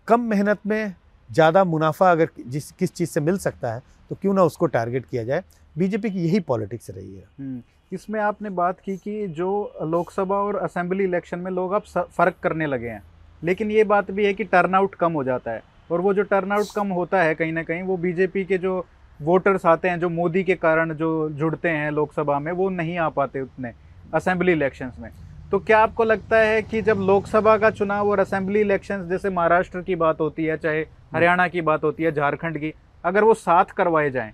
[0.08, 0.94] कम मेहनत में
[1.30, 5.06] ज़्यादा मुनाफा अगर जिस किस चीज़ से मिल सकता है तो क्यों ना उसको टारगेट
[5.06, 5.42] किया जाए।
[5.76, 7.60] बीजेपी की यही पॉलिटिक्स रही है। हम्म,
[7.92, 9.48] इसमें आपने बात की कि जो
[9.84, 13.02] लोकसभा और असेंबली इलेक्शन में लोग अब फ़र्क करने लगे हैं।
[13.42, 16.74] लेकिन ये बात भी है कि टर्नआउट कम हो जाता है और वो जो टर्नआउट
[16.76, 18.84] कम होता है कहीं ना कहीं वो बीजेपी के जो
[19.20, 23.08] वोटर्स आते हैं जो मोदी के कारण जो जुड़ते हैं लोकसभा में वो नहीं आ
[23.10, 23.72] पाते उतने
[24.14, 25.10] असेंबली इलेक्शंस में।
[25.50, 29.80] तो क्या आपको लगता है कि जब लोकसभा का चुनाव और असेंबली इलेक्शंस जैसे महाराष्ट्र
[29.82, 30.80] की बात होती है चाहे
[31.14, 32.72] हरियाणा की बात होती है झारखंड की
[33.04, 34.32] अगर वो साथ करवाए जाएँ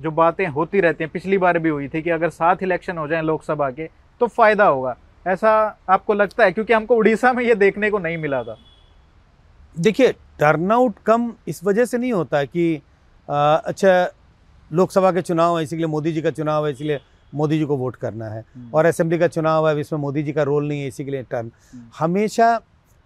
[0.00, 3.06] जो बातें होती रहती हैं पिछली बार भी हुई थी कि अगर साथ इलेक्शन हो
[3.08, 3.88] जाएँ लोकसभा के
[4.20, 4.96] तो फ़ायदा होगा।
[5.26, 5.50] ऐसा
[5.88, 6.52] आपको लगता है?
[6.52, 8.56] क्योंकि हमको उड़ीसा में ये देखने को नहीं मिला था।
[9.80, 12.82] देखिए टर्नआउट कम इस वजह से नहीं होता कि
[13.28, 14.10] आ, अच्छा
[14.70, 17.00] लोकसभा के चुनाव है इसीलिए मोदी जी का चुनाव है इसलिए
[17.34, 20.42] मोदी जी को वोट करना है। और असेंबली का चुनाव है इसमें मोदी जी का
[20.42, 22.60] रोल नहीं है इसी के लिए टर्न। हम्म। हमेशा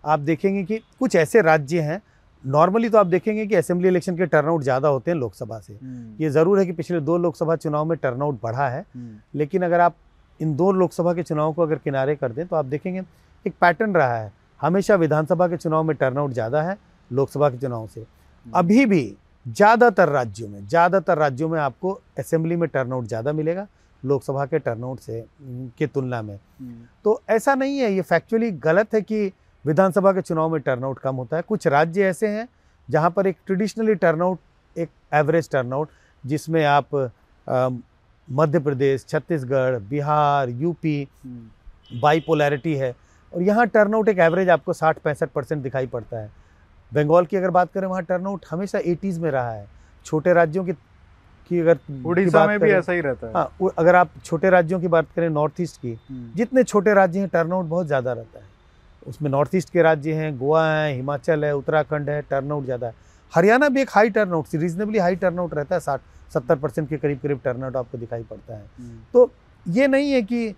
[0.05, 2.01] आप देखेंगे कि कुछ ऐसे राज्य हैं
[2.45, 6.15] नॉर्मली तो आप देखेंगे कि असेंबली इलेक्शन के टर्नआउट ज़्यादा होते हैं लोकसभा से। हम्म,
[6.21, 9.81] ये ज़रूर है कि पिछले दो लोकसभा चुनाव में टर्नआउट बढ़ा है हम्म, लेकिन अगर
[9.81, 9.95] आप
[10.41, 13.03] इन दो लोकसभा के चुनाव को अगर किनारे कर दें तो आप देखेंगे
[13.45, 16.77] एक पैटर्न रहा है। हमेशा विधानसभा के चुनाव में टर्नआउट ज़्यादा है
[17.11, 18.05] लोकसभा के चुनाव से।
[18.47, 19.03] अभी भी
[19.47, 23.67] ज़्यादातर राज्यों में ज़्यादातर राज्यों में आपको असेंबली में टर्नआउट ज़्यादा मिलेगा।
[24.03, 25.25] लोकसभा के टर्नआउट से
[25.79, 26.75] के तुलना में। हम्म,
[27.05, 29.33] तो ऐसा नहीं है ये फैक्चुअली गलत है कि
[29.65, 32.49] विधानसभा के चुनाव में टर्नआउट कम होता है। कुछ राज्य ऐसे हैं
[32.89, 34.39] जहाँ पर एक ट्रेडिशनली टर्नआउट
[34.77, 35.89] एक एवरेज टर्नआउट
[36.25, 36.95] जिसमें आप
[38.29, 42.95] मध्य प्रदेश छत्तीसगढ़ बिहार यूपी हम्म, बाईपोलैरिटी है।
[43.33, 46.31] और यहाँ टर्नआउट एक एवरेज आपको साठ पैंसठ परसेंट दिखाई पड़ता है।
[46.93, 49.67] बंगाल की अगर बात करें वहाँ टर्नआउट हमेशा एटीज़ में रहा है।
[50.07, 50.73] छोटे राज्यों की
[51.49, 54.89] की अगर उड़ीसा में भी ऐसा ही रहता है। हाँ अगर आप छोटे राज्यों की
[54.89, 58.47] बात करें नॉर्थ ईस्ट की हम्म, जितने छोटे राज्य हैं टर्नआउट बहुत ज़्यादा रहता है।
[59.07, 62.95] उसमें नॉर्थ ईस्ट के राज्य हैं गोवा है हिमाचल है उत्तराखंड है टर्नआउट ज़्यादा है।
[63.33, 66.01] हरियाणा भी एक high turnout reasonably high turnout रहता है साठ
[66.35, 69.31] सत्तर परसेंट के करीब करीब टर्नआउट आपको दिखाई पड़ता है। हम्म, तो
[69.67, 70.55] ये नहीं है कि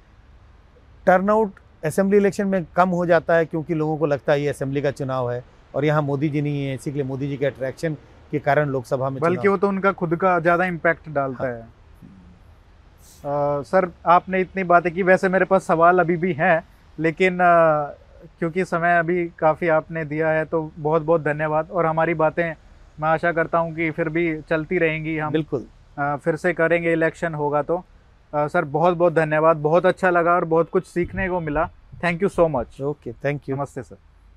[1.06, 4.82] टर्नआउट असेंबली इलेक्शन में कम हो जाता है क्योंकि लोगों को लगता है ये असेंबली
[4.82, 5.42] का चुनाव है
[5.74, 7.96] और यहाँ मोदी जी नहीं है इसी के लिए मोदी जी के अट्रैक्शन
[8.30, 11.60] के कारण लोकसभा में बल्कि वो तो उनका खुद का ज़्यादा इम्पैक्ट डालता हाँ। है।
[13.24, 16.62] अ, सर आपने इतनी बातें की वैसे मेरे पास सवाल अभी भी हैं
[16.98, 17.96] लेकिन अ,
[18.38, 22.44] क्योंकि समय अभी काफ़ी आपने दिया है तो बहुत बहुत धन्यवाद। और हमारी बातें
[23.00, 25.66] मैं आशा करता हूँ कि फिर भी चलती रहेंगी हम। बिल्कुल।
[26.24, 27.76] फिर से करेंगे इलेक्शन होगा तो।
[28.32, 31.66] अ, सर बहुत बहुत धन्यवाद बहुत अच्छा लगा और बहुत कुछ सीखने को मिला।
[32.04, 33.96] Thank you so much okay thank you नमस्ते सर।